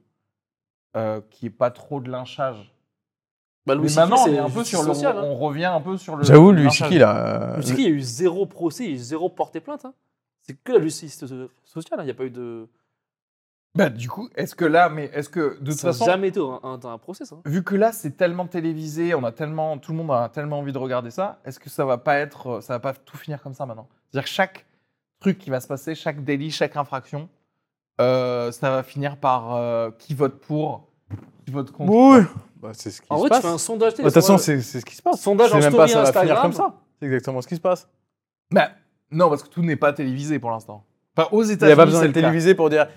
[0.95, 2.73] euh, qu'il n'y ait pas trop de lynchage.
[3.65, 5.21] Bah, Mais Louis maintenant, on c'est est un peu justice sur le, sociale, hein.
[5.23, 6.23] on revient un peu sur le.
[6.23, 6.69] J'avoue.
[6.69, 7.54] Chiki, là.
[7.56, 9.86] Louis Siki, il y a eu zéro procès, il y a eu zéro porté plainte.
[9.86, 9.93] hein.
[10.41, 12.04] C'est que la justice so- sociale, hein.
[12.04, 12.67] il n'y a pas eu de.
[13.75, 16.41] Bah, du coup, est-ce que là, mais est-ce que de toute Ça façon, jamais été
[16.41, 17.38] un, un- un procès, ça.
[17.45, 20.73] vu que là c'est tellement télévisé, on a tellement, tout le monde a tellement envie
[20.73, 23.54] de regarder ça, est-ce que ça va pas être, ça va pas tout finir comme
[23.54, 23.88] ça maintenant?
[24.10, 24.65] C'est-à-dire que chaque
[25.22, 27.30] truc qui va se passer, chaque délit, chaque infraction,
[28.02, 30.88] euh, ça va finir par euh, qui vote pour,
[31.46, 31.92] qui vote contre.
[31.94, 32.20] Oui.
[32.62, 33.42] Bah, c'est ce qui En se vrai, tu passe.
[33.42, 33.94] fais un sondage.
[33.94, 35.22] Bah, De toute façon, c'est c'est ce qui se passe.
[35.22, 36.42] Sondage en même pas story ça va finir Instagram.
[36.42, 36.76] comme ça.
[37.00, 37.88] C'est exactement ce qui se passe.
[38.52, 38.70] Bah,
[39.12, 40.84] non, parce que tout n'est pas télévisé pour l'instant.
[41.18, 42.22] Enfin, aux Il n'y États-Unis, a pas besoin c'est le cas.
[42.22, 42.88] télévisé pour dire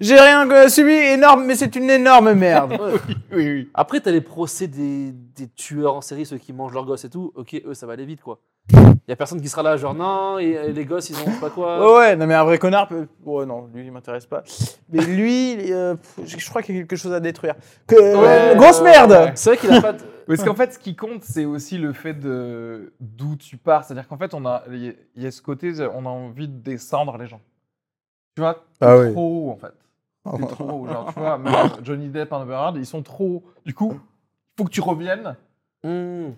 [0.00, 2.76] J'ai rien euh, subi énorme, mais c'est une énorme merde.
[3.32, 3.70] Oui, oui.
[3.74, 7.10] Après, t'as les procès des, des tueurs en série, ceux qui mangent leurs gosses et
[7.10, 7.32] tout.
[7.34, 8.38] Ok, eux, ça va aller vite, quoi.
[8.72, 11.38] Il y a personne qui sera là, genre non, et, et les gosses, ils ont
[11.40, 11.78] pas quoi.
[11.78, 13.06] Ouais, ouais, non, mais un vrai connard peut.
[13.24, 14.42] Ouais, non, lui, il m'intéresse pas.
[14.90, 17.54] Mais lui, euh, je crois qu'il y a quelque chose à détruire.
[17.86, 17.94] Que...
[18.16, 19.32] Ouais, grosse merde ouais.
[19.34, 19.92] C'est vrai qu'il a pas.
[19.92, 23.84] de- Parce qu'en fait, ce qui compte, c'est aussi le fait de d'où tu pars.
[23.84, 27.18] C'est-à-dire qu'en fait, on a, il y a- ce côté, on a envie de descendre
[27.18, 27.42] les gens.
[28.34, 29.12] Tu vois, Ah oui.
[29.12, 29.74] trop haut en fait.
[30.40, 30.86] C'est trop haut.
[30.88, 31.38] Genre, tu vois,
[31.82, 33.44] Johnny Depp Amber Heard, ils sont trop hauts.
[33.66, 34.00] Du coup, il
[34.56, 35.36] faut que tu reviennes
[35.84, 36.30] Hmm.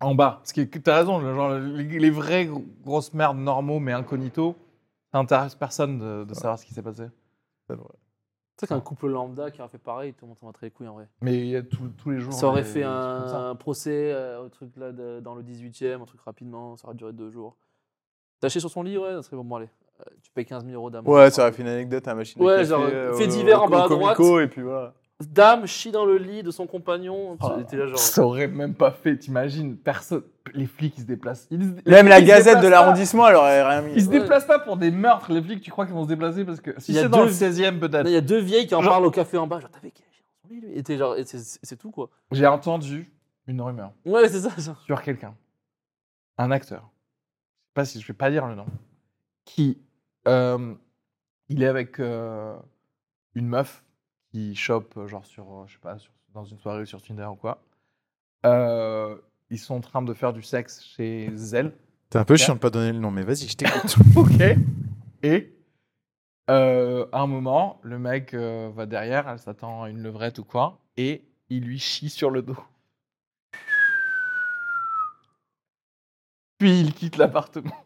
[0.00, 0.36] En bas.
[0.38, 4.54] Parce que tu as raison, genre, les, gros- grosses merdes normaux mais incognito,
[5.12, 7.04] ça intéresse personne de, de savoir ce qui s'est passé.
[7.68, 10.70] C'est vrai qu'un couple lambda qui aurait fait pareil, tout le monde s'en battrait les
[10.70, 11.08] couilles en vrai.
[11.20, 12.32] Mais il y a tout- tous les jours.
[12.32, 13.40] Ça aurait des- fait des trucs comme ça.
[13.50, 16.86] un, procès euh, au truc là de- dans le 18 e un truc rapidement, ça
[16.86, 17.56] aurait duré deux jours.
[18.40, 19.68] Taché sur son lit, ouais, ça serait bon, bon allez.
[20.00, 21.12] euh, tu payes 15 000 euros d'amende.
[21.14, 22.40] Ouais, ça aurait fait une anecdote à la machine.
[22.40, 24.44] à Ouais, café, genre, euh, fait divers en bas à Comico, droite.
[24.44, 24.94] Et puis voilà.
[25.20, 27.38] Dame chie dans le lit de son compagnon.
[27.40, 27.98] Oh, là genre.
[27.98, 30.22] Ça aurait même pas fait, t'imagines, personne.
[30.52, 31.46] Les flics, ils se déplacent.
[31.50, 33.94] Ils- les Même la ils gazette de l'arrondissement, elle aurait rien mis.
[33.94, 34.20] Ils se Ouais.
[34.20, 36.78] déplacent pas pour des meurtres, les flics, tu crois qu'ils vont se déplacer parce que
[36.78, 38.06] si Il y a c'est dans deux- le 16e peut-être.
[38.06, 39.58] Il y a deux vieilles qui en Genre- parlent au café en bas.
[39.58, 40.22] Genre, t'avais quel âge?
[40.22, 42.10] Dans son lit, lui Et t'es genre, et c'est- c'est c'est tout quoi.
[42.30, 43.10] J'ai entendu
[43.46, 44.50] une rumeur Ouais, c'est ça.
[44.50, 44.76] ça.
[44.84, 45.34] sur quelqu'un,
[46.36, 48.66] un acteur, je sais pas si je vais pas dire le nom,
[49.46, 49.78] qui
[50.28, 50.74] euh,
[51.48, 52.54] il est avec euh,
[53.34, 53.82] une meuf
[54.36, 57.24] qui chope euh, genre sur euh, je sais pas sur- dans une soirée sur Tinder
[57.24, 57.62] ou quoi.
[58.44, 59.16] Euh,
[59.48, 61.72] ils sont en train de faire du sexe chez elle.
[62.10, 63.96] T'es un peu chiant de pas donner le nom, mais vas-y, je t'écoute.
[64.16, 64.42] ok.
[65.22, 65.56] Et
[66.50, 70.44] euh, à un moment, le mec euh, va derrière, elle s'attend à une levrette ou
[70.44, 72.58] quoi, et il lui chie sur le dos.
[76.58, 77.84] Puis il quitte l'appartement.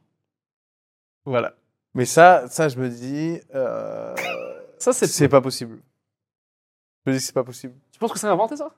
[1.25, 1.55] Voilà.
[1.95, 4.17] mais ça, ça, je me dis, euh,
[4.79, 5.81] Ça, c'est pas possible.
[7.07, 7.75] Je me dis, c'est pas possible.
[7.93, 8.69] Tu penses que c'est inventé ça?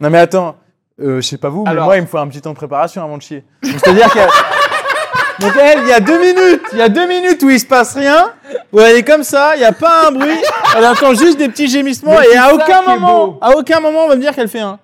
[0.00, 0.56] Non, mais attends,
[1.00, 2.56] euh, je sais pas vous, mais Alors- moi, il me faut un petit temps de
[2.56, 3.44] préparation avant de chier.
[3.62, 4.28] Donc, C'est-à-dire qu'il y a.
[5.38, 7.66] Donc, elle, il y a deux minutes, il y a deux minutes où il se
[7.66, 8.32] passe rien,
[8.72, 10.40] où elle est comme ça, il y a pas un bruit,
[10.74, 13.26] elle entend juste des petits gémissements, Mais et c'est à ça aucun qui est moment,
[13.28, 13.38] beau.
[13.42, 14.78] à aucun moment, on va me dire qu'elle fait un.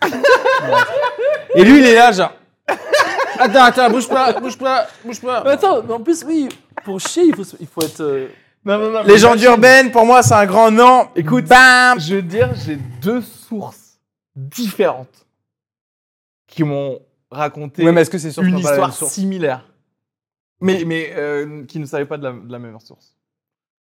[1.54, 2.32] et lui, il est là, genre.
[3.38, 5.42] Attends, attends, bouge pas, bouge pas, bouge pas.
[5.44, 6.48] Mais attends, mais en plus, oui,
[6.84, 8.00] pour chier, il faut, se- il faut être.
[8.02, 8.28] euh,
[8.64, 9.02] Non, non, non.
[9.02, 11.08] Légende urbaine, pour moi, c'est un grand nom.
[11.16, 13.98] Écoute, bam Je veux dire, j'ai deux sources
[14.36, 15.26] différentes
[16.46, 19.64] qui m'ont raconté Ouais, mais est-ce que c'est sûr une histoire source similaire.
[20.60, 23.16] Mais, mais euh, qui ne savaient pas de la, de la même source.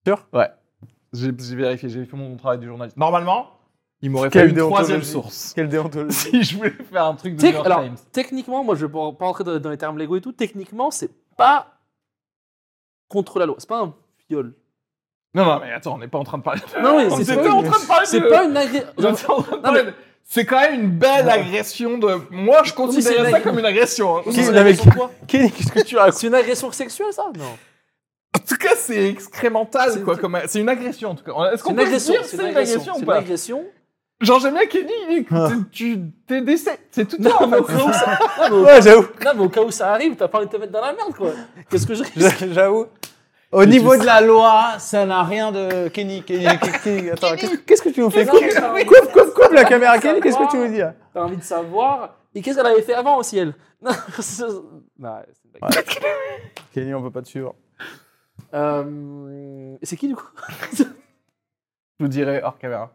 [0.07, 0.27] Sûr?
[0.33, 0.49] Ouais.
[1.13, 2.97] J'ai vérifié, j'ai fait mon travail du journaliste.
[2.97, 3.51] Normalement,
[4.01, 5.53] il m'aurait fallu une troisième source.
[5.53, 6.09] Quelle déontologie.
[6.31, 7.95] Si je voulais faire un truc de Tec- New York alors, Times.
[8.11, 10.31] techniquement, moi, je ne vais pas rentrer dans, dans les termes légaux et tout.
[10.31, 11.79] Techniquement, c'est pas
[13.07, 13.55] contre la loi.
[13.59, 13.93] C'est pas un
[14.27, 14.55] viol.
[15.35, 16.81] Non, non, mais attends, on n'est pas en train de parler de...
[16.81, 19.29] Non, oui, c'est pas, en train de parler c'est de- pas une agré- On était
[19.29, 19.93] en train de parler de-
[20.25, 22.17] c'est quand même une belle agression de.
[22.31, 24.17] Moi, je considère ça comme une agression.
[24.17, 24.21] hein.
[24.25, 24.91] Mais agression
[25.27, 27.25] qu'est-ce que tu racontes C'est une agression sexuelle, ça?
[27.37, 27.43] Non.
[28.35, 30.15] En tout cas, c'est excrémental, quoi.
[30.17, 31.31] comme- C'est une agression, en tout cas.
[31.51, 32.13] Est-ce C'est qu'on une peut agression.
[32.13, 33.65] dire C'est une agression C'est une agression.
[34.21, 35.49] Genre, j'aime bien Kenny, il Ah.
[35.71, 36.79] tu t'es décès.
[36.91, 39.07] C'est tout Non, mais au cas où ça- non, mais au- Ouais, j'avoue.
[39.25, 40.93] non, mais au cas où ça arrive, t'as pas envie de te mettre dans la
[40.93, 41.31] merde, quoi.
[41.69, 42.45] Qu'est-ce que je risque?
[42.53, 42.85] J'avoue.
[43.53, 46.23] Au niveau de la loi, ça n'a rien de Kenny.
[46.23, 46.45] Kenny,
[46.83, 50.37] Kenny, attends, qu'est-ce que tu nous fais Coupe, coupe, coupe, coupe la caméra, Kenny, qu'est-ce
[50.37, 52.15] que tu veux dire T'as envie de savoir.
[52.35, 55.85] Et qu'est-ce qu'elle avait fait avant aussi, elle Non, c'est- c'est.
[56.73, 57.53] Kenny, on peut pas te suivre.
[58.53, 60.25] Euh, C'est qui, du coup
[60.77, 60.83] Je
[61.99, 62.91] vous dirai hors caméra.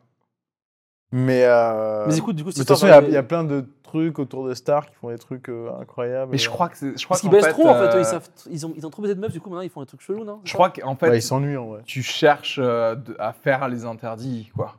[1.13, 2.05] Mais, euh...
[2.07, 3.23] Mais écoute, du coup, mais de c'est toute façon, il y a- il y, a
[3.23, 6.33] plein de trucs autour de stars qui font des trucs euh, incroyables.
[6.33, 6.97] Mais je crois que c'est.
[6.99, 7.95] Je crois Parce qu'ils qu'en baissent fait, trop, en fait.
[7.97, 8.29] euh, Ils, savent...
[8.51, 8.73] ils, ont...
[8.77, 10.41] ils ont trop baisé de meufs, du coup, maintenant, ils font des trucs chelous, non?
[10.45, 11.83] Je crois qu'en fait, Ouais, ils s'ennuient en vrai.
[11.85, 14.77] tu cherches euh, de- à faire les interdits, quoi.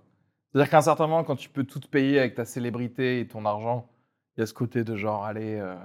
[0.52, 3.28] C'est-à-dire qu'à un certain moment, quand tu peux tout te payer avec ta célébrité et
[3.28, 3.88] ton argent,
[4.38, 5.76] il y a ce côté de genre, allez, euh,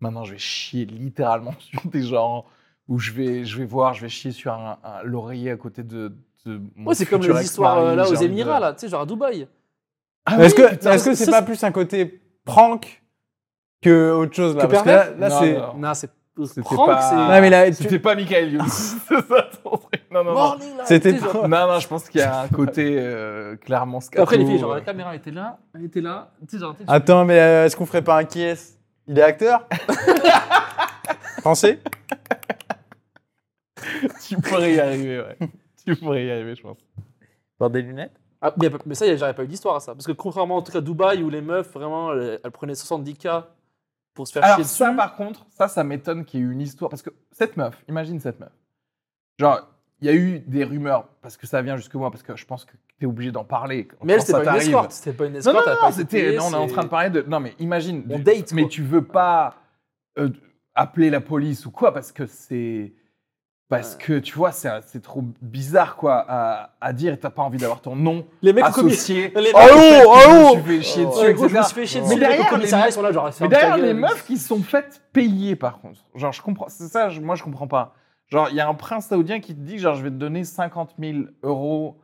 [0.00, 2.44] maintenant je vais chier littéralement sur des gens
[2.88, 5.82] où je vais, je vais voir, je vais chier sur un, un- l'oreiller à côté
[5.82, 6.12] de.
[6.44, 9.00] de mon Ouais, c'est comme les histoires là aux de- Émirats, là, tu sais, genre
[9.02, 9.48] à Dubaï.
[10.26, 13.02] Ah est-ce oui, est-ce que c'est ça, pas plus un côté prank
[13.82, 14.88] que autre chose là Que Parce que
[15.20, 15.52] là, c'est.
[15.58, 15.74] non.
[15.76, 16.10] Non, c'est.
[16.46, 17.14] C'était pas- c'est.
[17.14, 18.64] Non, mais là, tu- C'était pas Michael Youn.
[18.68, 20.02] c'est ça ton truc.
[20.10, 20.32] Non, non, non.
[20.32, 24.22] Morning, C'était pas- Non, non, je pense qu'il y a un côté euh, clairement scato.
[24.22, 26.32] Après, les filles, genre, la caméra était là, elle était là.
[26.40, 28.42] Tu sais, genre, tu sais, tu- Attends, mais euh, est-ce qu'on ferait pas un qui
[28.42, 28.76] est
[29.06, 29.68] Il est acteur?
[31.40, 31.78] Français?
[34.26, 35.48] Tu pourrais y arriver, ouais.
[35.86, 36.78] tu pourrais y arriver, je pense.
[37.58, 38.18] Porte des lunettes?
[38.46, 39.94] Ah, mais, mais ça, j'aurais pas eu d'histoire à ça.
[39.94, 42.74] Parce que contrairement en tout cas à Dubaï, où les meufs, vraiment, elles, elles prenaient
[42.74, 43.44] 70K
[44.12, 44.96] pour se faire Alors chier ça, dessus.
[44.96, 46.90] par contre, ça, ça m'étonne qu'il y ait eu une histoire.
[46.90, 48.52] Parce que cette meuf, imagine cette meuf.
[49.38, 49.66] Genre,
[50.00, 52.44] il y a eu des rumeurs, parce que ça vient jusque moi, parce que je
[52.44, 53.88] pense que tu es obligé d'en parler.
[54.02, 54.92] Mais elle, c'était ça pas une escorte.
[54.92, 55.66] C'était pas une Non, escorte.
[55.66, 56.36] non, non, été c'était.
[56.36, 57.22] Non, on est en train de parler de.
[57.22, 58.04] Non, mais imagine.
[58.10, 59.56] On du- date, Mais tu veux pas
[60.18, 60.28] euh,
[60.74, 62.92] appeler la police ou quoi, parce que c'est.
[63.70, 67.14] Parce que tu vois, c'est c'est trop bizarre, quoi, à, à dire.
[67.14, 69.28] et T'as pas envie d'avoir ton nom Les mecs, associé.
[69.34, 69.76] les mecs- au fait Allô,
[70.12, 71.10] que allô Je me suis fait chier Oh.
[71.10, 72.14] dessus, gros, je me suis fait chier Mais dessus.
[72.20, 72.70] Les mecs derrière, les mecs-
[73.02, 76.00] là, genre, Mais derrière, les meufs qui sont faites payer, par contre.
[76.14, 76.66] Genre, je comprends.
[76.68, 77.94] C'est ça, je- moi, je comprends pas.
[78.28, 80.44] Genre, il y a un prince saoudien qui te dit, genre, je vais te donner
[80.44, 81.98] 50 000 euros.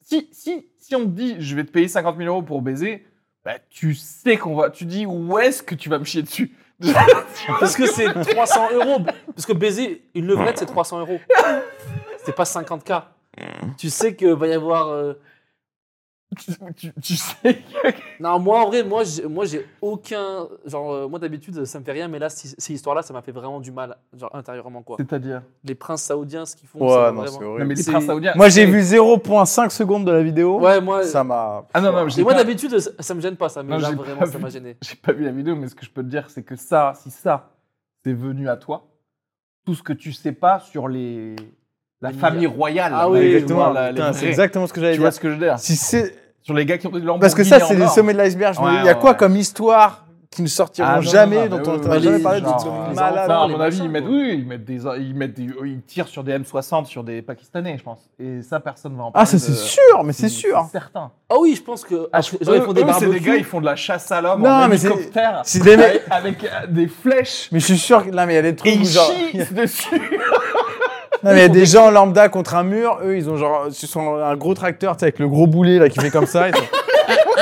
[0.00, 3.06] Si, si, si on te dit, je vais te payer 50 000 euros pour baiser,
[3.44, 4.70] bah, tu sais qu'on va.
[4.70, 6.56] Tu dis, où est-ce que tu vas me chier dessus?
[7.60, 9.00] Parce que c'est 300 euros.
[9.34, 11.18] Parce que baiser une levrette, c'est 300 euros.
[12.24, 13.02] C'est pas 50K.
[13.76, 14.88] Tu sais que va y avoir.
[14.88, 15.14] euh,
[16.38, 17.54] tu, tu- tu sais.
[17.54, 20.48] que- Non, moi en vrai, moi j'ai, moi j'ai aucun.
[20.64, 23.22] Genre, euh, moi d'habitude, ça me fait rien, mais là, ci- ces histoires-là, ça m'a
[23.22, 24.96] fait vraiment du mal, genre intérieurement quoi.
[24.98, 25.42] C'est-à-dire.
[25.64, 27.38] Les princes saoudiens, ce qu'ils font, Ouais, ça non, c'est.
[27.40, 27.66] Non, horrible.
[27.66, 28.32] mais les C'est- princes saoudiens.
[28.36, 30.60] Moi, j'ai c'est- vu 0.5 secondes de la vidéo.
[30.60, 31.04] Ouais, moi.
[31.04, 31.66] Ça m'a.
[31.74, 33.62] Ah non, non, mais j'ai Et moi pas- d'habitude, ça, ça me gêne pas, ça,
[33.62, 34.38] mais Non, là j'ai vraiment, ça vu.
[34.42, 34.76] m'a gêné.
[34.82, 36.92] J'ai pas vu la vidéo, mais ce que je peux te dire, c'est que ça,
[37.02, 37.50] si ça,
[38.04, 38.84] c'est venu à toi,
[39.66, 41.36] tout ce que tu sais pas sur les
[42.00, 43.64] la famille royale, Ah oui, Exactement.
[43.64, 44.20] vois, la- les Putain, vrais.
[44.20, 45.02] c'est exactement ce que j'allais Tu dire.
[45.02, 45.58] vois ce que je veux dire?
[45.58, 47.86] Si c'est Sur les gars qui ont pris de parce que ça, c'est le le
[47.88, 48.58] sommet de l'iceberg.
[48.58, 49.16] Me Ouais, Il y a quoi ouais.
[49.16, 52.22] comme histoire qui ne sortiront Ah, non, jamais, non, non, dont on oui, jamais les-
[52.22, 53.28] parler, de genre, les malades.
[53.30, 54.12] Non, à les mon avis, ils mettent, quoi.
[54.12, 57.76] oui, ils mettent des, ils mettent des, ils tirent sur des M60 sur des Pakistanais,
[57.78, 58.00] je pense.
[58.20, 59.22] Et ça, personne va en parler.
[59.22, 60.66] Ah, ça c'est sûr, mais c'est sûr.
[60.70, 61.10] certain.
[61.30, 62.08] Ah oui, je pense que.
[62.12, 63.24] Ah, je- genre, ils eux- font des eux, c'est des barbecues.
[63.30, 65.76] gars, ils font de la chasse à l'homme Non, en mais c'est- hélicoptère, c'est des
[65.78, 67.48] mecs- avec, avec, euh, des flèches.
[67.50, 68.86] Mais je suis sûr que là, mais il y a des Et trucs où ils
[68.86, 69.10] genre.
[69.10, 70.20] chient dessus.
[71.22, 73.66] Non, mais il y a des gens lambda contre un mur, eux ils ont genre.
[73.70, 76.26] Ce sont un gros tracteur, tu sais, avec le gros boulet là qui fait comme
[76.26, 76.48] ça.
[76.48, 76.62] ils sont-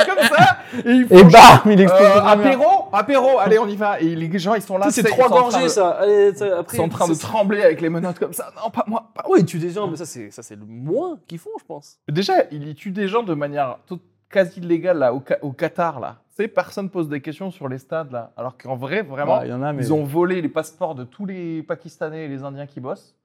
[0.07, 0.57] comme ça.
[0.85, 2.01] Et, ils Et font bam, il explose.
[2.07, 3.99] Euh, apéro, apéro, allez on y va.
[3.99, 5.89] Et les gens ils sont là, c'est trois ils sont en train gorgées, de- ça.
[5.89, 8.51] Allez, tu sais, après, Ils sont en train de trembler avec les menottes comme ça.
[8.63, 9.09] Non, pas moi.
[9.13, 9.23] Pas...
[9.29, 11.65] Oui, ils tuent des gens, mais ça, c'est ça, c'est le moins qu'ils font, je
[11.65, 11.97] pense.
[12.09, 16.17] Déjà, ils tuent des gens de manière toute- quasi illégale là, au, Qatar là.
[16.35, 18.31] Tu sais, personne pose des questions sur les stades là.
[18.37, 19.83] Alors qu'en vrai, vraiment, il y en a, mais.
[19.83, 23.15] ils ont volé les passeports de tous les Pakistanais et les Indiens qui bossent.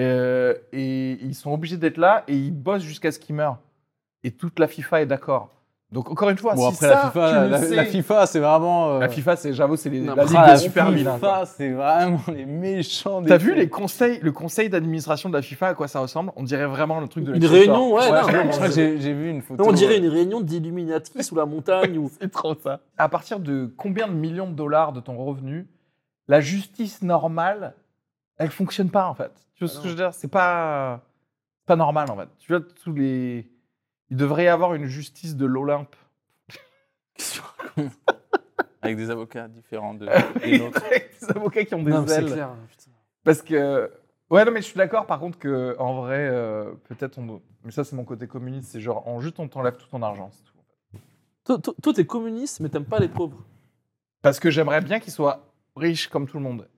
[0.00, 3.58] Euh, et ils sont obligés d'être là et ils bossent jusqu'à ce qu'ils meurent.
[4.24, 5.50] Et toute la FIFA est d'accord.
[5.90, 7.74] Donc encore une fois, Bon, si après, ça, la FIFA, tu la, le la- sais-
[7.76, 8.92] la FIFA, c'est vraiment.
[8.94, 11.18] euh, La FIFA, c'est j'avoue, c'est les- Non, la mais ligue des la super vilains.
[11.18, 11.44] quoi.
[11.44, 13.28] FIFA, c'est vraiment les méchants des.
[13.28, 16.32] T'as vu les conseils, le conseil d'administration de la FIFA, à quoi ça ressemble?
[16.36, 19.62] On dirait vraiment le truc de Une la réunion, ouais, non, j'ai vu une photo.
[19.62, 22.10] Non, on dirait euh, une réunion d'Illuminati sous la montagne ou.
[22.18, 22.80] C'est trop ça.
[22.96, 25.66] À partir de combien de millions de dollars de ton revenu,
[26.26, 27.74] la justice normale,
[28.38, 29.32] elle fonctionne pas en fait.
[29.54, 29.82] Tu vois Ah ce non.
[29.82, 30.14] que je veux dire?
[30.14, 31.02] C'est pas
[31.66, 32.28] pas normal en fait.
[32.38, 33.50] Tu vois tous les,
[34.10, 35.94] il devrait y avoir une justice de l'Olympe.
[38.82, 40.06] Avec des avocats différents de,
[40.42, 42.26] des avocats qui ont des Non, ailes.
[42.26, 42.50] clair.
[42.68, 42.90] putain.
[43.24, 43.90] Parce que.
[44.28, 47.40] Ouais, non, mais je suis d'accord, par contre, que en vrai, euh, peut-être on.
[47.64, 50.30] Mais ça, c'est mon côté communiste, c'est genre, en juste, on t'enlève tout ton argent,
[50.32, 51.58] c'est tout.
[51.60, 53.44] Toi- toi, t'es communiste, mais t'aimes pas les pauvres.
[54.22, 55.44] Parce que j'aimerais bien qu'ils soient
[55.76, 56.68] riches comme tout le monde.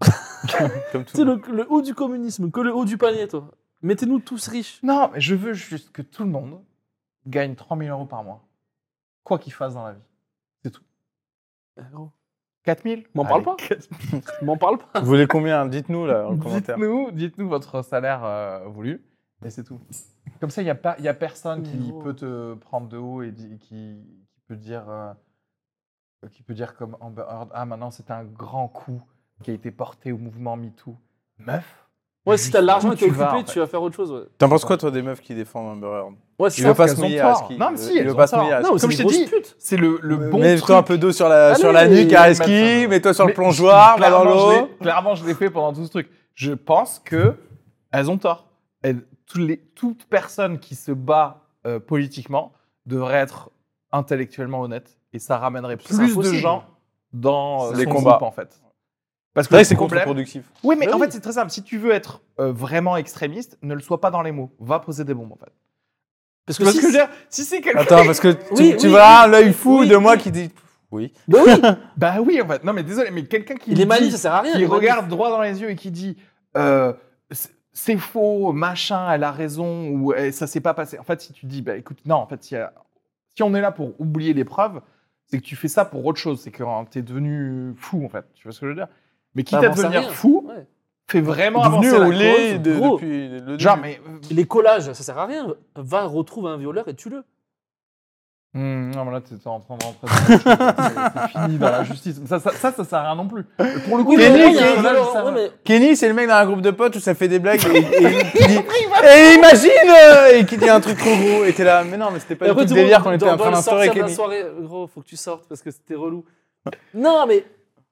[0.92, 1.24] Comme tout.
[1.24, 3.50] le, le haut du communisme, que le haut du panier, toi.
[3.82, 4.80] Mettez-nous tous riches.
[4.82, 6.62] Non, mais je veux juste que tout le monde
[7.26, 8.44] gagne 3000 euros par mois.
[9.24, 10.02] Quoi qu'il fasse dans la vie.
[10.62, 10.82] C'est tout.
[11.78, 12.10] Eh, gros,
[12.64, 13.56] 4000 M'en parle pas.
[13.56, 14.22] 4000.
[14.42, 15.00] M'en parle pas.
[15.00, 15.66] Vous voulez combien?
[15.66, 16.76] Dites-nous là en commentaire.
[16.76, 19.04] Dites-nous dites-nous votre salaire euh, voulu.
[19.44, 19.80] Et c'est tout.
[20.40, 23.22] Comme ça, il n'y a, pas- y a personne qui peut te prendre de haut
[23.22, 23.96] et qui
[24.46, 24.88] peut dire.
[24.88, 25.12] euh,
[26.30, 29.02] qui peut dire comme Amber Heard, ah maintenant c'est un grand coup
[29.42, 30.96] qui a été porté au mouvement MeToo.
[31.38, 31.78] Meuf
[32.24, 34.12] Ouais, si t'as de l'argent et t'es tu vas, occupé, tu vas faire autre chose.
[34.12, 36.12] Ouais, T'en penses quoi toi des meufs qui défendent Amber Heard?
[36.38, 36.72] Ouais c'est ça.
[36.72, 37.34] pas se mouiller à.
[37.58, 38.40] Non, mais si, il elles veut ont pas se tort.
[38.44, 39.28] mouiller à Comme je t'ai dit.
[39.58, 40.76] C'est le, le bon Mets-toi truc.
[40.76, 43.98] un peu d'eau sur la, Allez, sur la nuque à ski, mets-toi sur le plongeoir,
[43.98, 44.50] va dans l'eau.
[44.52, 46.08] l'ai- Clairement, je l'ai fait pendant tout ce truc.
[46.36, 47.34] Je pense que
[47.90, 48.46] elles ont tort.
[48.82, 52.52] Elles- tous les- toute personne qui se bat euh, politiquement
[52.86, 53.50] devrait être
[53.90, 56.64] intellectuellement honnête et ça ramènerait plus de gens
[57.12, 58.10] dans euh, Les son combats.
[58.12, 58.61] groupe, en fait.
[59.34, 60.44] Parce que c'est contre-productif.
[60.62, 61.06] Oui, mais Bah en oui.
[61.06, 61.50] fait, c'est très simple.
[61.50, 64.50] Si tu veux être euh, vraiment extrémiste, ne le sois pas dans les mots.
[64.60, 65.50] Va poser des bombes, en fait.
[66.44, 67.80] Parce que si, que dire c'est quelqu'un.
[67.80, 69.30] Attends, parce que tu, Oui, tu oui, vois oui.
[69.30, 70.18] l'œil fou Oui, de moi oui.
[70.18, 70.50] qui dit
[70.90, 71.12] oui.
[71.28, 71.52] Bah oui,
[71.96, 72.62] Bah oui, en fait.
[72.64, 73.70] Non, mais désolé, mais quelqu'un qui.
[73.70, 74.52] les dit- manifs, ça sert à rien.
[74.54, 76.18] qui regarde droit dans les yeux et qui dit
[76.56, 76.92] euh,
[77.30, 80.98] c'est- faux, machin, elle a raison ou eh, ça s'est pas passé.
[80.98, 82.54] En fait, si tu dis bah écoute, non, en fait, si,
[83.34, 84.82] si on est là pour oublier les preuves,
[85.24, 86.40] c'est que tu fais ça pour autre chose.
[86.42, 88.26] C'est que tu es devenu fou, en fait.
[88.34, 88.88] Tu vois ce que je veux dire?
[89.34, 90.66] Mais quitte Bah, à devenir fou, Ouais.
[91.10, 92.62] fais vraiment Devenu avancer la au lait cause.
[92.62, 92.94] de- gros.
[92.96, 93.58] depuis le début.
[93.60, 94.00] Genre, mais.
[94.30, 95.46] Les collages, ça sert à rien.
[95.76, 97.22] Va retrouver un violeur et tue-le.
[98.54, 100.42] hmm, non, mais là, tu es en train de rentrer dans justice.
[101.32, 102.20] C'est fini dans la justice.
[102.26, 103.44] Ça, ça, ça, ça sert à rien non plus.
[103.88, 106.08] Pour le coup, Kenny, il y a un collage, violeur, ça ouais, mais Kenny, c'est
[106.08, 107.82] le mec dans un groupe de potes où ça fait des blagues et, et
[108.32, 108.58] qui dit
[109.04, 111.44] Et imagine euh, Et qui dit un truc trop gros.
[111.44, 113.36] Et t'es là, mais non, mais c'était pas du tout le délire qu'on était en
[113.38, 114.12] train d'instaurer, Kenny.
[114.12, 114.44] soirée.
[114.60, 116.24] Gros, faut que tu sortes parce que c'était relou.
[116.94, 117.44] Non, mais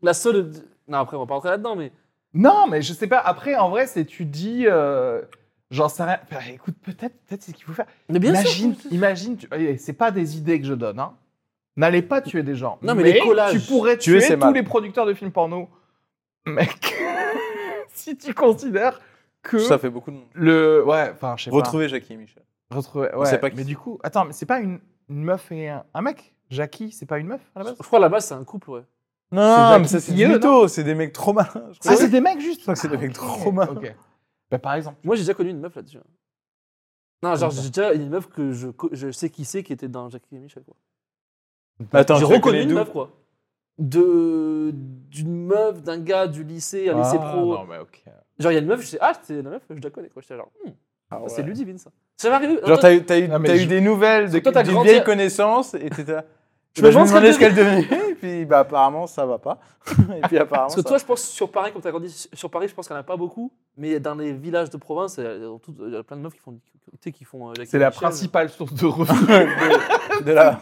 [0.03, 0.51] la seule.
[0.91, 1.93] Non, après, on va pas rentrer là-dedans, mais.
[2.35, 3.19] Non, mais je sais pas.
[3.19, 4.65] Après, en vrai, c'est tu dis.
[4.67, 5.23] euh,
[5.71, 6.19] J'en sais rien.
[6.31, 7.87] Bah, écoute, peut-être peut c'est ce qu'il faut faire.
[8.09, 8.93] Mais bien imagine, sûr.
[8.93, 9.49] imagine, tu...
[9.57, 11.15] eh, c'est pas des idées que je donne, hein.
[11.77, 12.79] N'allez pas tuer des gens.
[12.83, 13.53] Non, mais les collages.
[13.53, 14.53] Tu pourrais Tuer, tous mal.
[14.55, 15.69] les producteurs de films porno.
[16.47, 16.95] Mec,
[17.95, 19.01] si tu considères
[19.43, 20.27] que Ça fait beaucoup de monde.
[20.35, 20.85] le.
[20.85, 22.43] Ouais, enfin, je sais Retrouver Jackie et Michel.
[22.69, 22.77] pas.
[22.77, 23.09] Retrouver.
[23.15, 25.69] On Ouais, pas qui mais du coup, attends, mais c'est pas une, une meuf et
[25.69, 26.35] un, un mec?
[26.51, 27.77] Jackie, c'est pas une meuf à la base?
[27.79, 28.83] Je crois à la base, c'est un couple, ouais.
[29.33, 31.51] Non, mais ça c'est du mytho, c'est des mecs trop malins.
[31.73, 33.73] Je Ah, c'est des mecs juste Je crois que c'est des Ah, mecs trop malins.
[33.73, 33.95] Ok.
[34.51, 34.99] Bah, par exemple.
[35.05, 35.99] Moi, j'ai déjà connu une meuf là-dessus.
[37.23, 40.09] Non, genre, j'ai déjà une meuf que je, je sais qui c'est qui était dans
[40.09, 40.75] Jackie et Michel, quoi.
[41.93, 43.11] Mais attends, j'ai reconnu une meuf, quoi.
[43.79, 47.55] De d'une meuf, d'un gars du lycée, un lycée Ah, pro.
[47.57, 48.03] Non, mais ok.
[48.39, 50.09] Genre, il y a une meuf, je sais, ah, c'est la meuf, je la connais,
[50.09, 50.21] quoi.
[50.23, 50.71] J'étais genre, hmm,
[51.11, 51.29] Ah ouais.
[51.29, 51.91] c'est Ludivine, ça.
[52.17, 52.59] Ça va arriver.
[52.67, 54.63] Genre, t'as eu, t'as eu, Non, mais t'as je- eu des nouvelles de, Toi, t'as
[54.63, 56.25] d'une grandi- vieille connaissance et t'étais là.
[56.77, 57.81] Je me je me demande demandais ce qu'elle devenait,
[58.11, 59.59] et puis bah, apparemment ça va pas.
[60.17, 60.69] et puis apparemment.
[60.69, 62.87] Parce que toi, je pense, sur Paris, comme tu as grandi sur Paris, je pense
[62.87, 63.53] qu'il n'y en a pas beaucoup.
[63.77, 65.25] Mais dans les villages de province, il
[65.93, 66.59] y a plein de meufs qui font,
[67.13, 68.01] qui font euh, C'est la Michel.
[68.03, 70.61] principale source de revenus de, de la,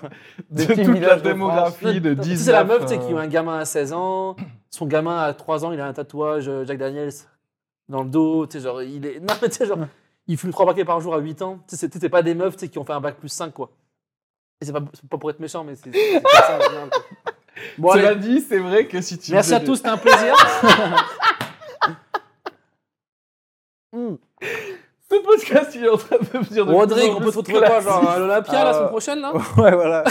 [0.50, 2.38] de petits toute la de démographie de tu 19.
[2.38, 4.36] sais, c'est la meuf sais, euh, qui a un gamin à 16 ans,
[4.70, 7.12] son gamin à 3 ans, il a un tatouage euh, Jack Daniels
[7.88, 9.20] dans le dos, tu sais, genre, il est.
[9.20, 9.78] Non, mais tu sais, genre,
[10.26, 11.58] il fume 3 paquets par jour à 8 ans.
[11.68, 13.70] Tu sais, pas des meufs qui ont fait un bac plus 5, quoi.
[14.60, 14.80] Et c'est pas,
[15.18, 15.92] pour être méchant, mais c'est.
[15.92, 16.58] ça.
[17.76, 19.32] Bon, Cela dit, c'est vrai que si tu.
[19.32, 20.34] merci à tous, c'était un plaisir.
[23.92, 24.16] Hmm.
[25.10, 27.80] Ce podcast, il est en train de devenir de Rodrigue, on peut te retrouver quoi,
[27.80, 30.04] genre à l'Olympia la Euh, semaine prochaine, là Ouais, voilà.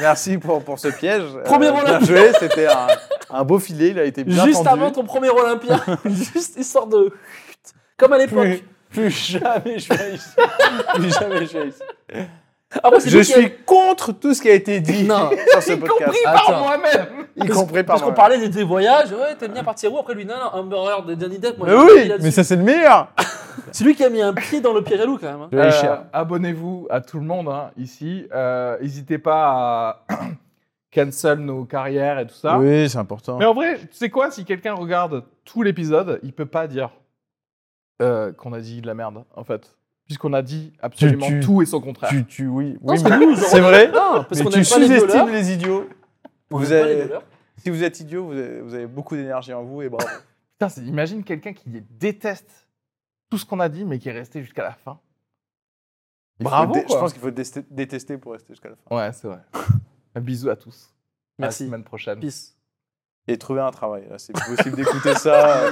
[0.00, 1.24] Merci pour, pour ce piège.
[1.36, 2.06] Euh, Premier bien Olympia.
[2.06, 2.86] joué, c'était un,
[3.28, 4.68] un beau filet, il a été bien Juste tendu.
[4.70, 7.12] avant ton premier Olympia, juste histoire de.
[7.98, 8.62] Comme à l'époque.
[8.90, 10.30] Plus, plus jamais je vais ici.
[10.94, 11.82] plus jamais je vais ici.
[13.00, 15.30] C'est Je a- suis contre tout ce qui a été dit Non.
[15.50, 16.04] sur ce Y podcast.
[16.04, 16.46] compris Attends.
[16.52, 17.06] par moi-même.
[17.36, 20.14] Y compris par Parce qu'on parlait des, des voyages, ouais, t'aimes bien partir où Après
[20.14, 21.58] lui, non, non, Amber Heard de Johnny Depp.
[21.58, 23.08] Moi, Mais oui, mais ça c'est le meilleur.
[23.72, 25.42] C'est lui qui a mis un pied dans le Pirello quand même.
[25.42, 25.48] hein.
[25.52, 28.26] Euh, Abonnez-vous à tout le monde hein, ici.
[28.32, 30.14] Euh, N'hésitez pas à
[30.94, 32.58] cancel nos carrières et tout ça.
[32.58, 33.38] Oui, c'est important.
[33.38, 36.90] Mais en vrai, tu sais quoi Si quelqu'un regarde tout l'épisode, il peut pas dire
[38.02, 39.76] euh, qu'on a dit de la merde, en fait.
[40.10, 42.10] Puisqu'on a dit absolument tu- tout et son contraire.
[42.10, 43.86] Tu, tu, oui, oui, c'est vrai.
[43.92, 45.88] Non, parce mais qu'on tu aime pas les sous-estimes les idiots.
[46.50, 47.14] On Vous les avez-.
[47.58, 50.10] Si vous êtes idiot, vous avez, vous avez beaucoup d'énergie en vous et bravo.
[50.54, 52.66] Putain, c'est- imagine quelqu'un qui déteste
[53.30, 54.98] tout ce qu'on a dit, mais qui est resté jusqu'à la fin.
[56.40, 58.96] Il Bravo, dé- Je pense qu'il faut détester, détester pour rester jusqu'à la fin.
[58.96, 59.38] Ouais, c'est vrai.
[60.16, 60.92] Un bisou à tous.
[61.38, 61.66] À la Merci.
[61.66, 62.18] semaine prochaine.
[62.18, 62.56] Peace.
[63.28, 64.08] Et trouver un travail.
[64.10, 65.70] Là, c'est possible d'écouter ça.